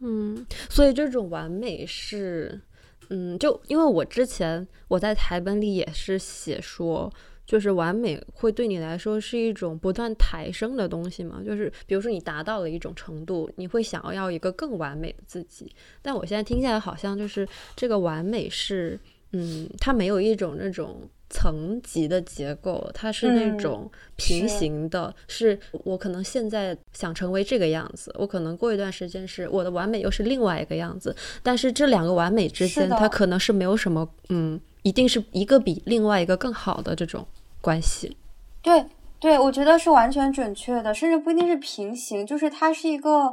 [0.00, 2.62] 嗯，所以这种完美是，
[3.10, 7.12] 嗯，就因为我之前我在台本里也是写说，
[7.46, 15.70] 就是完美会对你来说是一种不断抬升的东西吗，就是比如说你达到了一种程度，你会想要要一个更完美的自己，
[16.00, 17.46] 但我现在听起来好像就是
[17.76, 18.98] 这个完美是，
[19.32, 21.08] 嗯，它没有一种那种。
[21.34, 37.26] 层级的结构，它是那嗯种平行的，是我可能现在想成为这个样子，我可能过一段时间是我的完美又是另外一个样子，但是这两个完美之间，它可能是没有什么，嗯，一定是一个比另外一个更好的这种
[37.60, 38.16] 关系。
[38.62, 38.86] 对
[39.18, 43.26] 对，我觉得是完全准确的，甚至不一定是平行，就是它是一个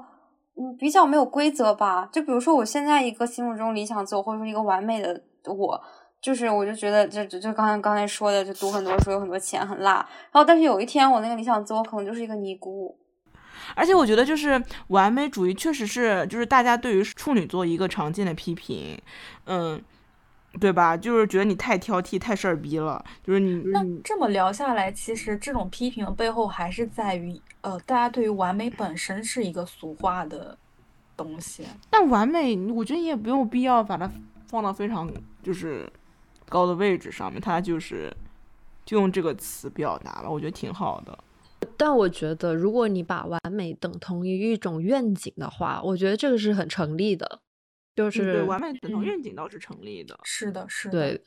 [0.55, 2.07] 嗯比较没有规则吧。
[2.11, 5.81] 就比如说我现在一个心目中理想自我，或者说一个完美的我，
[6.21, 9.95] 就是我就觉得就就就刚才刚才说的，就读很多书，有很多钱，很辣。
[10.31, 12.95] 然后但是有一天我那个理想自我可能就是一个尼姑。
[13.75, 18.99] 而且我觉得就是完美主义确实是就是大家对于处女座一个常见的批评，
[19.45, 19.79] 嗯，
[20.59, 20.97] 对吧？
[20.97, 30.57] 就是觉得你太挑剔、太事儿逼了，就是你那这么聊下来，其实这种批评的背后还是在于，呃，大家对于完美本身是一个俗化的
[31.15, 31.63] 东西。
[31.89, 34.09] 但完美，我觉得你也没有必要把它
[34.47, 35.11] 放到非常
[35.43, 35.87] 就是
[36.47, 38.11] 高的位置上面，它就是
[38.85, 41.17] 就用这个词表达了，我觉得挺好的。
[41.77, 47.39] 但我觉得，如果你把完美等同于一种愿景的话，我觉得这个是很成立的，
[47.95, 50.17] 就嗯对，是完美等同嗯愿景倒是成立的。
[50.23, 50.91] 是的，是的。
[50.91, 51.23] 对，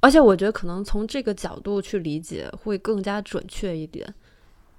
[0.00, 4.12] 而且我觉得可能从这个角度去理解会更加准确一点。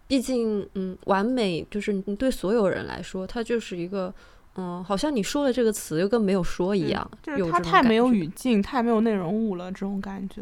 [0.08, 4.14] 毕竟，嗯，完美就是你对所有人来说，它就是一个，
[4.56, 10.42] 嗯，好像你说了这个词又跟没有说一嗯样，就是它太没有语境，太没有内容物了，这种感觉。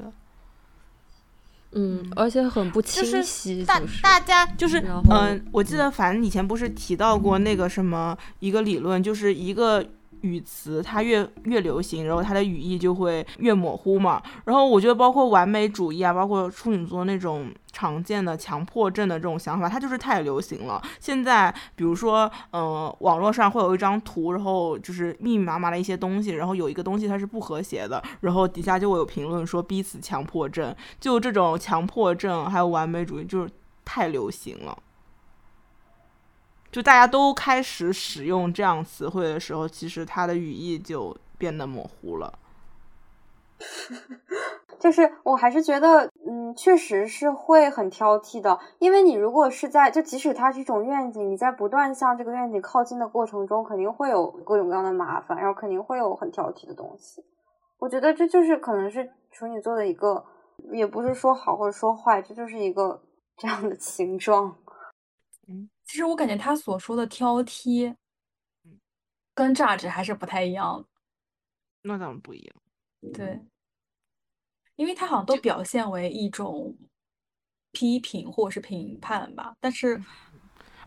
[1.75, 9.83] 嗯嗯，而且很不 清晰，大就是大家就是嗯、后我记得反正以前不是提到过那个什么一个理论，就是一个
[10.23, 14.21] 语词它越越流行，然后它的语义就会越模糊嘛。
[14.45, 20.81] 然后我觉得包括完美主义啊，包括处女座那种常见的强迫症的这种想法，它就是太流行了。
[20.99, 33.49] 现在比如说，嗯、网络上会有一张图，然后就是密密麻麻的一些东西，然后有一个东西它是不和谐的，然后底下就会有评论说逼死强迫症，就这种强迫症还有完美主义就是
[33.83, 34.77] 太流行了。
[36.73, 42.39] 就大家都开始使用这样词汇的时候，其实它的语义就变得模糊了。
[44.81, 57.23] 就是我还是觉得，嗯，确实是会很挑剔的，因为你如果是在，就即使它是一种愿景，你在不断向这个愿景靠近的过程中，肯定会有各种各样的麻烦，然后肯定会有很挑剔的东西。
[57.77, 60.25] 我觉得这就是可能是处女座的一个，
[60.71, 62.99] 也不是说好或者说坏，这就是一个
[63.37, 64.57] 这样的 形状。
[65.93, 67.95] 其实我感觉他所说的挑剔，
[69.35, 70.87] 跟榨汁还是不太一样的。
[71.83, 72.55] 那当然不一样。
[73.13, 73.39] 对，
[74.75, 76.75] 因为他好像都表现为一种
[77.73, 80.03] 批评或者是评判吧，但是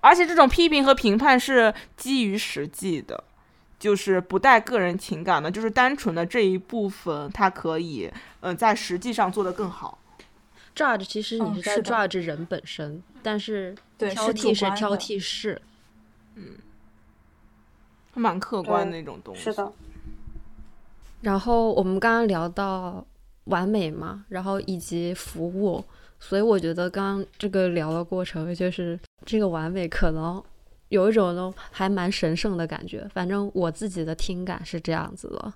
[0.01, 3.23] 而且这种批评和评判是基于实际的，
[3.78, 9.97] 就是不带个人情感的，就是单纯的这一部分，它可以，嗯，在实际上做得更好。
[10.77, 15.61] Judge 其实你嗯是在 judge 人本身，但是对挑剔是挑剔事。
[18.15, 19.43] 蛮客观对那种东西。
[19.43, 19.73] 是的，
[21.20, 23.05] 然后我们刚刚聊到
[23.44, 25.85] 完美嘛，然后以及服务，
[26.19, 30.43] 所以我觉得刚刚这个聊的过程，就是这个完美可能
[30.89, 35.53] 有一种呢还蛮神圣的感觉，反正我自己的听感是这样子的。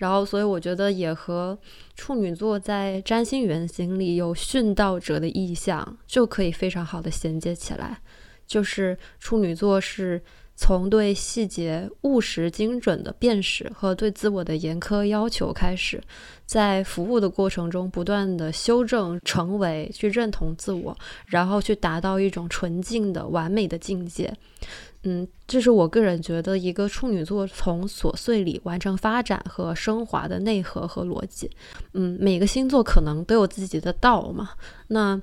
[0.00, 1.58] 然后，所以我觉得也和
[1.94, 8.00] 处女座在占星原型里有殉道者的意象，就可以非常好的衔接起来。
[8.46, 10.22] 就是处女座是
[10.56, 16.02] 从对细节务实精准的辨识和对自我的严苛要求开始，
[16.46, 20.96] 在服务的过程中不断的修正、成为、去认同自我，
[21.26, 24.34] 然后去达到一种纯净的完美的境界。
[25.04, 31.50] 嗯，这是我个人觉得一个处女座从琐碎里完成发展和升华的内核和逻辑。
[31.94, 34.50] 嗯，每个星座可能都有自己的道嘛，
[34.88, 35.20] 那，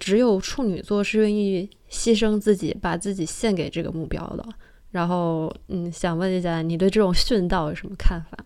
[0.00, 4.44] 只有处女座是愿意牺牲自己，把自己献给这个目标的。
[4.90, 8.38] 然后，嗯，想问一下，你对这种殉道有什么看法？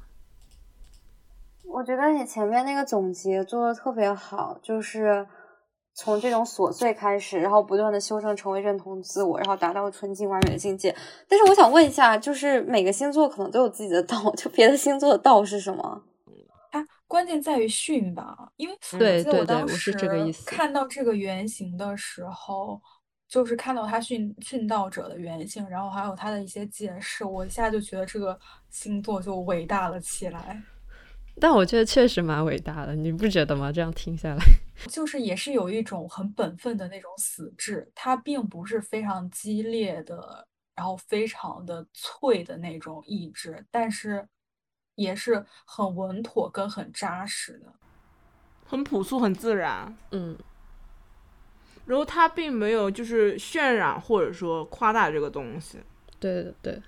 [1.64, 5.24] 我觉得你前面那个总结做的特别好，就是
[5.94, 10.94] 从这种琐碎开始，然后不断的修正，成为认同自我，然后达到纯净完美的境界。
[11.28, 16.02] 但是我想问一下，就是每个星座可能都有自己的道， 就别的星座的道是什么？
[16.70, 22.80] 它关键在于训吧，因为我记得对对对当我是这个时意思看到这个原型的时候，
[23.28, 28.38] 就是看到他训训道者的原型，然后还有他的一些解释，我一下就觉得这个
[28.70, 30.62] 星座就伟大了起来。
[31.42, 33.72] 但我觉得确实蛮伟大的，你不觉得吗？
[33.72, 34.44] 这样听下来，
[34.88, 40.46] 就是也是有一种很本分的那种死志，它并不是非常激烈的，
[40.76, 44.24] 然后非常的脆的那种意志，但是
[44.94, 47.72] 也是很稳妥跟很扎实的。
[48.64, 49.92] 很朴素，很自然。
[50.12, 50.38] 嗯，
[51.86, 55.80] 然后他并没有就是渲染或者说夸大这个东西。
[56.20, 56.82] 对对对，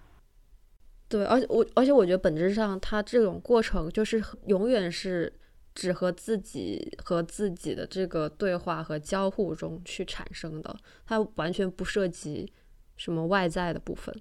[1.08, 5.32] 对，而且我而且我觉得本质上，它这种过程就是永远是
[5.74, 10.76] 只和自己和自己的这个对话和交互中去产生的，
[11.06, 12.52] 它完全不涉及
[12.96, 14.14] 什么外在的部分，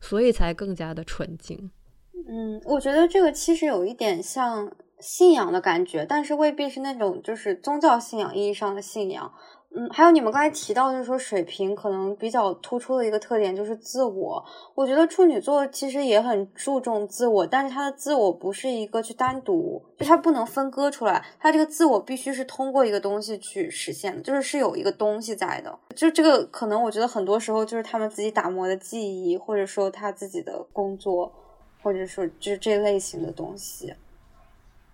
[0.00, 1.70] 所以才更加的纯净。
[2.28, 9.32] 嗯，我觉得这个其实有一点像信仰的感觉，但是未必是那种就是宗教信仰意义上的信仰。
[9.78, 14.42] 嗯，还有你们刚才提到，就是说水瓶可能比较突出的一个特点就是自我。
[14.74, 25.78] 我觉得处女座其实也很注重自我，但是他的自我不是一个去单独，就他不能分割出来，他这个自我必须是通过一个东西去实现的，就是是有一个东西在的。
[25.94, 31.32] 就这个可能，我觉得很多时候就是他们自己打磨的记忆，或者说他自己的工作。
[31.82, 33.94] 或者说就是这类型的东西，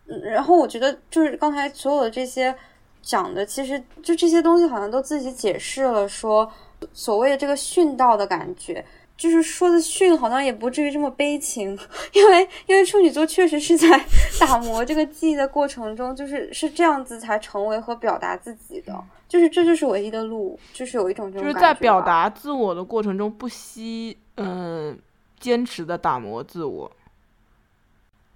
[0.06, 2.54] 嗯，然后我觉得就是刚才所有的这些
[3.02, 6.50] 讲的，其实就这些东西好像都自己解释了，说
[6.92, 8.84] 所谓的这个殉道的感觉，
[9.16, 11.78] 就是说的殉好像也不至于这么悲情，
[12.14, 14.04] 因为因为处女座确实是在
[14.40, 24.98] 打磨这个记忆的过程中，就是是这样子才成为和表达自己的，就是这就是唯一的路，就是有一种这种就是在表达自我的过程中不惜嗯
[25.38, 26.90] 坚持的打磨自我，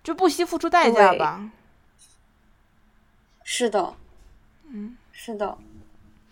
[0.03, 1.51] 就不惜付出代价吧。
[3.49, 3.95] 是的，
[4.73, 5.57] 嗯，是的。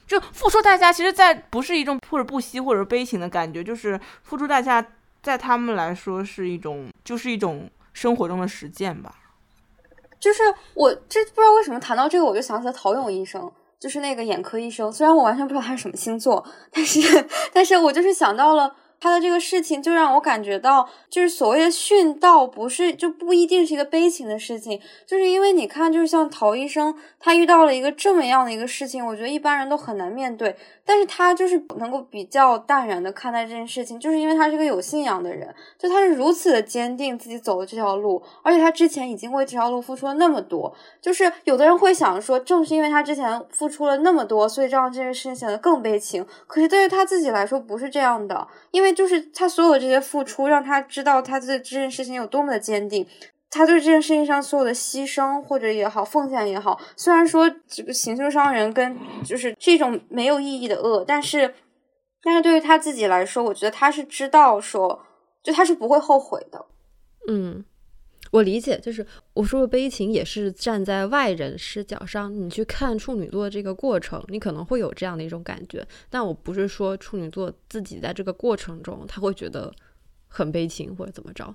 [0.07, 4.87] 就付出代价，其实，在不是一种或者不惜或者悲情的感觉，就是付出代价，
[5.23, 9.15] 在他们来说是一种，就是一种生活中的实践吧。
[10.21, 10.43] 就是
[10.75, 14.93] 我这不知道为什么谈到这个，我就想起了陶勇医生，就是那个眼科医生。
[14.93, 17.01] 虽然我完全不知道他是什么星座，但是
[17.53, 30.57] 但是我就是想到了他的这个事情，就让我感觉到，就是所谓的殉道，不是就不一定是一个悲情的事情，就是因为你看，就是像陶医生，他遇到了一个这么样的一个事情，我觉得一般人都很难面对，
[30.87, 46.25] 但是他就是能够比较淡然的看待这件事情，就是因为他是个有信仰的人，就他是如此的坚定自己走的这条路，而且他之前已经为这条路付出了那么多，就是有的人会想说，正是因为他之前付出了那么多，所以让这件事情显得更悲情。
[46.47, 53.07] 可是对于他自己来说不是这样的，因为就是他所有这些付出，让他知道他对这件事情有多么的坚定。
[53.51, 61.55] 他对这件事情上所有的牺牲或者也好，奉献也好，虽然说这个行凶伤人跟就是这种没有意义的恶，但是
[62.21, 65.05] 但是对于他自己来说，我觉得他是知道说，
[65.41, 66.67] 就他是不会后悔的。
[67.29, 67.65] 嗯，
[68.35, 75.87] 我理解，就是我说的悲情也是站在外人视角上，你去看处女座这个过程，你可能会有这样的一种感觉。
[76.11, 79.73] 但我不是说处女座自己在这个过程中他会觉得
[80.27, 81.55] 很悲情或者怎么着。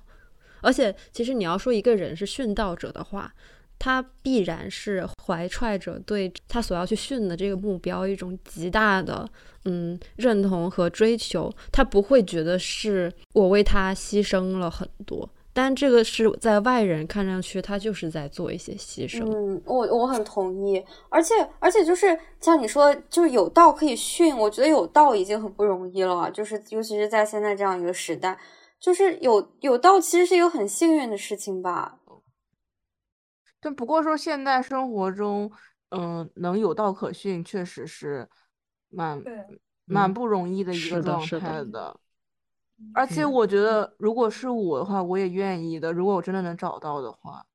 [0.61, 3.33] 而且，其实你要说一个人是殉道者的话，
[3.77, 9.29] 他必然是怀揣着对他所要去殉的这个目标一种极大的
[9.65, 15.29] 嗯认同和追求，他不会觉得是我为他牺牲了很多。
[15.51, 19.25] 但这个是在外人看上去，他就是在做一些牺牲。
[19.25, 28.39] 嗯，我我很同意，而且而且就是像你说，就是有道可以训，我觉得有道已经很不容易了，就是尤其是在现在这样一个时代，
[28.79, 31.99] 就是有有道其实是一个很幸运的事情吧。
[33.59, 35.51] 但不过说现代生活中，
[35.89, 38.29] 嗯，能有道可训，确实是
[38.89, 39.21] 蛮
[39.85, 41.99] 蛮不容易的一个状态的。
[42.93, 45.91] 而且我觉得，如果是我的话，我也愿意的。
[45.91, 47.45] 如果我真的能找到的话，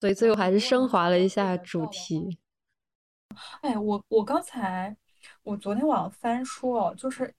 [0.00, 2.38] 所以最后还是升华了一下主题。
[3.62, 4.96] 哎，我我刚才
[5.42, 7.34] 我昨天晚上翻书，就是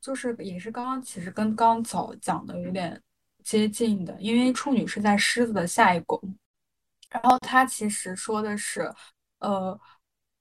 [0.00, 3.00] 就是也是刚刚其实跟刚早讲的有点
[3.42, 6.20] 接近的，因为处女是在狮子的下一宫，
[7.08, 8.92] 然后他其实说的是，
[9.38, 9.78] 呃，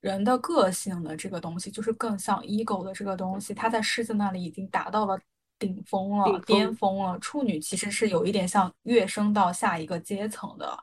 [0.02, 5.20] 人的个性的这个东西，就是更像 ego 的这个东西，他在狮子那里已经达到了。
[5.60, 7.20] 顶峰了，巅峰了。
[7.20, 10.74] 处女其实是有一点像跃升到下一个阶层的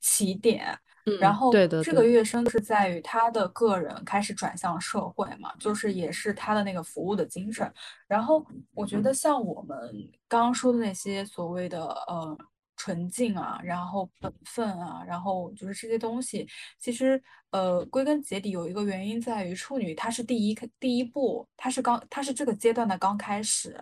[0.00, 0.74] 起点，
[1.04, 7.70] 嗯然后这个跃升是在于他的个人开始转向社会嘛，就是也是他的那个服务的精神。
[8.08, 8.42] 然后
[8.72, 9.78] 我觉得像我们
[10.26, 12.38] 刚刚说的那些所谓的呃。
[12.76, 16.46] 纯净啊，然后本分啊，然后就是这些东西，
[16.78, 17.20] 其实
[17.50, 23.80] 呃，归根结底有一个原因在于处女，她是第一第一步，她是刚，她是这个阶段的刚开始，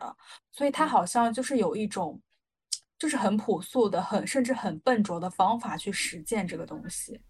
[0.52, 2.20] 所以她好像就是有一种，
[2.98, 7.20] 就是很朴素的，很甚至很笨拙的方法去实践这个东西。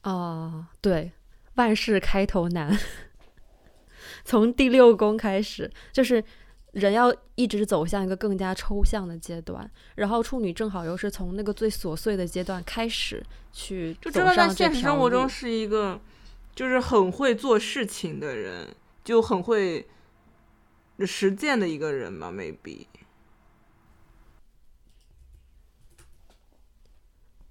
[0.00, 1.12] 啊，对，
[1.54, 2.76] 万事开头难，
[4.24, 6.24] 从第六宫开始就是。
[6.76, 15.98] 人要一直走向一个更加抽象的阶段，然后处女正好又是从那个最琐碎的阶段开始去就真的在现实生活中是一个，
[16.54, 18.68] 就是很会做事情的人，
[19.02, 19.88] 就很会
[21.00, 22.84] 实践的一个人嘛，maybe。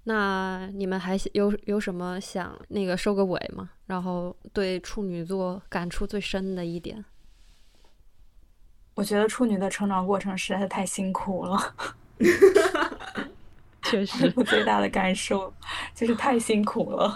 [0.04, 3.70] 那你们还有有什么想那个收个尾吗？
[3.86, 7.04] 然后对处女座感触最深的一点。
[8.96, 11.74] 我觉得处女的成长过程实在是太辛苦了，
[13.84, 15.52] 确实， 我最大的感受
[15.94, 17.14] 就是太辛苦了，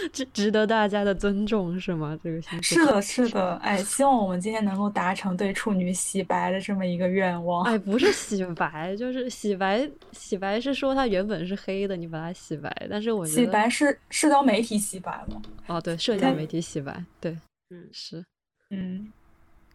[0.12, 2.16] 值值得大家的尊重是吗？
[2.22, 7.64] 这个是的，是的，哎，希望我们今天能够达成对处女洗白的这么一个愿望。
[7.64, 15.40] 哎，不是洗白，就是洗白，洗白是说它原本是黑的，你把它洗白，但是我觉得洗白是社交媒体洗白吗？
[15.66, 17.34] 哦，对，社交媒体洗白，对，
[17.70, 18.22] 嗯，是，
[18.68, 19.10] 嗯。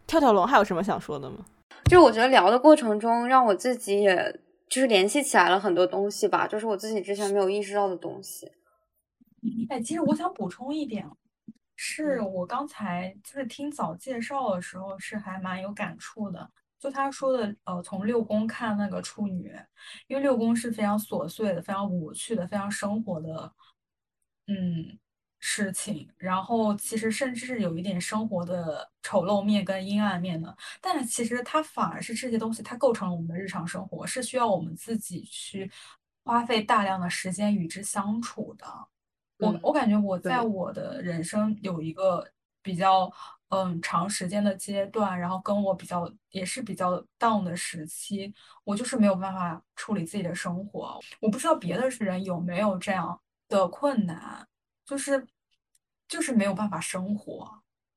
[0.06, 1.44] 跳跳龙还有什么想说的吗？
[1.84, 8.50] 就是我觉得聊的过程中，让我自己也就是联系起来了很多东西吧，就是我自己之前没有意识到的东西。
[9.68, 11.08] 哎，其实我想补充一点，
[11.76, 16.50] 是我刚才就是听早介绍的时候是还蛮有感触的。
[16.78, 19.52] 就他说的，呃，从六宫看那个处女，
[20.08, 23.52] 因为六宫是非常琐碎的、非常无趣的、非常生活的，
[24.46, 24.98] 嗯。
[25.48, 35.70] 事情，然后其实甚至是有一点生活的丑陋面跟阴暗面的，但其实它反而是这些东西，它构成了我们的日常生活，是需要我们自己去
[36.24, 38.66] 花费大量的时间与之相处的。
[39.38, 42.28] 我我感觉我在我的人生有一个
[42.60, 43.08] 比较
[43.50, 50.98] 嗯长时间的阶段，然后跟我比较也是比较 down 的时期，我就是没有办法处理自己的生活。
[51.20, 54.44] 我不知道别的人有没有这样的困难，
[54.84, 55.24] 就是。
[56.08, 57.48] 就是没有办法生活，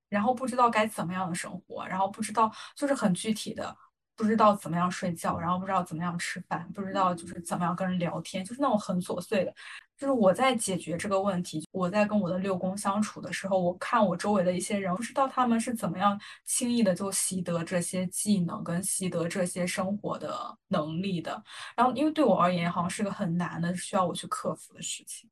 [0.09, 3.75] 然后不知道该怎么样的生活，然后不知道就是很具体的，
[4.15, 9.53] 不知道怎么样睡觉，然后不知道怎么样吃饭，不知道就是怎么样跟人聊天，就是那种很琐碎的。
[9.97, 21.43] 就是我在解决这个问题，我在跟我的六宫相处的时候，我看我周围的一些人，不知道他们是怎么样轻易的就习得这些技能跟习得这些生活的能力的。
[21.75, 25.29] 然后因为对我而言，好像是个很难的，需要我去克服的事情。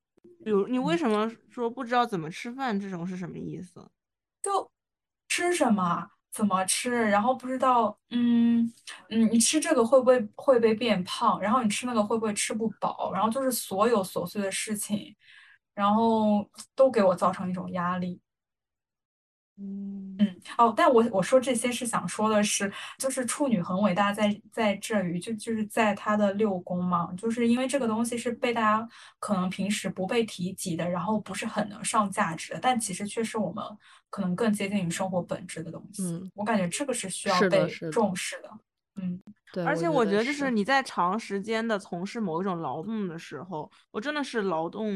[0.47, 2.79] 比如你为什么说不知道怎么吃饭？
[2.79, 3.85] 这种是什么意思？
[4.41, 4.71] 就
[5.27, 8.71] 吃什么，怎么吃，然后不知道，嗯
[9.09, 11.37] 嗯，你吃这个会不会会被变胖？
[11.41, 13.11] 然后你吃那个会不会吃不饱？
[13.11, 15.13] 然后就是所有琐碎的事情，
[15.73, 18.21] 然后都给我造成一种压力。
[19.59, 20.15] 嗯
[20.57, 28.88] 哦，但我我说这些是想说的是，就是处女很伟大在在这里，就就是在她的六宫嘛，就是因为这个东西是被大家
[29.19, 33.63] 可能平时不被提及的，然后不是很能上价值的，但其实却是我们
[34.09, 36.03] 可能更接近于生活本质的东西。
[36.03, 38.49] 嗯，我感觉这个是需要被是的的重视的。
[38.99, 39.21] 嗯，
[39.53, 44.88] 对，而且我觉得，就是是你在长时间的从事某一种劳动的时候，我真的是劳动，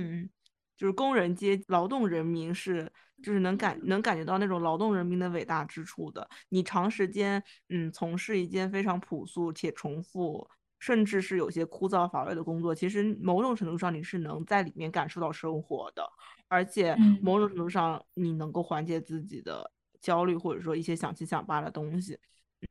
[0.82, 2.92] 就是工人阶劳动人民是，
[3.22, 6.28] 就是能感能感觉到那种劳动人民的伟大之处的。
[6.50, 10.50] 你长时间嗯从事一件非常朴素且重复，
[10.80, 16.04] 甚至是有些枯燥乏味的工作，其实某种程度上你是能在里面感受到生活的，
[16.48, 22.18] 而且嗯某种程度上你能够缓解自己的焦虑，或者说一些想七想八的东西。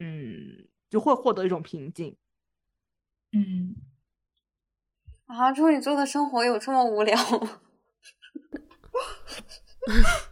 [0.00, 2.16] 嗯，就会获得一种平静。
[3.30, 3.76] 嗯，
[5.26, 7.60] 啊，处女座的生活有这么无聊吗？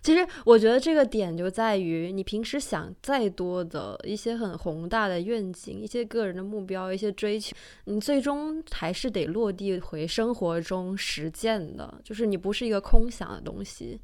[0.00, 7.54] 其实我觉得这个点就在于，你平时想再多的一些很宏大的愿景、一些个人的目标、一些追求，
[7.84, 12.00] 你最终还是得落地回生活中实践的。
[12.02, 14.00] 就是你不是一个空想的东西，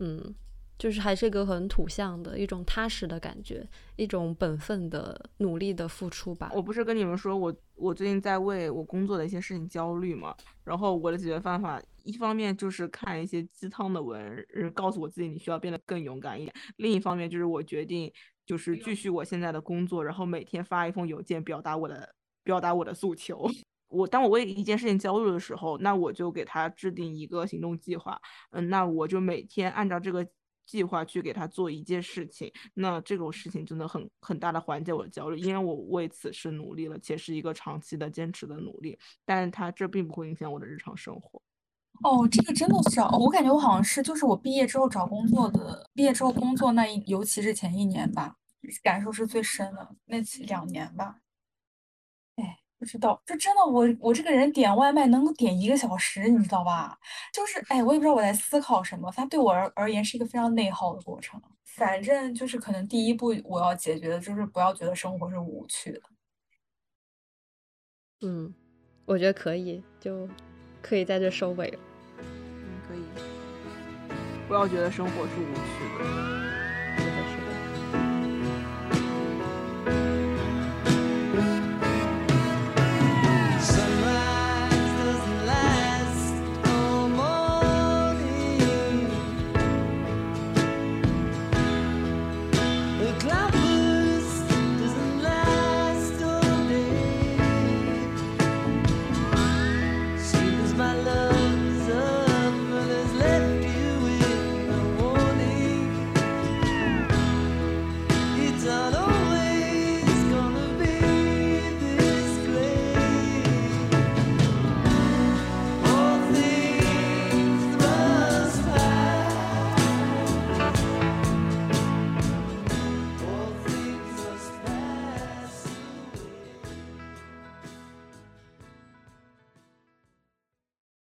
[0.00, 0.34] 嗯，
[0.78, 6.50] 就是还是一个很土象的一种踏实的感觉，一种本分的努力的付出吧。
[6.54, 10.34] 我不是跟你们说我我最近在为我工作的一些事情焦虑嘛，
[10.64, 18.10] 然后我的解决方法，一方面就是看一些鸡汤的文，告诉我自己你需要变得更勇敢一点；另一方面就是我决定
[18.46, 23.46] 就是继续我现在的工作，然后每天发一封邮件表达我的表达我的诉求。
[23.88, 28.20] 我当我为一件事情焦虑的时候，那我就给他制定一个行动计划，
[28.50, 30.26] 嗯，那我就每天按照这个
[30.66, 41.40] 计划去给他做一件事情，那这种事情真的很很大的缓解我的焦虑，因为我为此事努力了，且是一个长期的坚持的努力，但是它这并不会影响我的日常生活。
[42.02, 48.36] 哦，这个真的是，我感觉我好像是，就是我毕业之后找工作的，毕业之后工作那一，尤其是前一年吧，
[48.82, 51.20] 感受是最深的，那两年吧。
[52.76, 56.98] 哎，不知道，就真的我我这个人点外卖能够点一个小时，你知道吧？
[57.32, 61.40] 就是哎，我也不知道我在思考什么，它对我而而言是一个非常内耗的过程。
[61.64, 66.00] 反正就是可能第一步我要解决的就是不要觉得生活是无趣的。
[68.22, 68.54] 嗯，
[69.04, 70.28] 我觉得可以，就
[70.80, 71.78] 可以在这收尾了。
[72.18, 73.02] 嗯，可以，
[74.48, 76.35] 不要觉得生活是无趣的。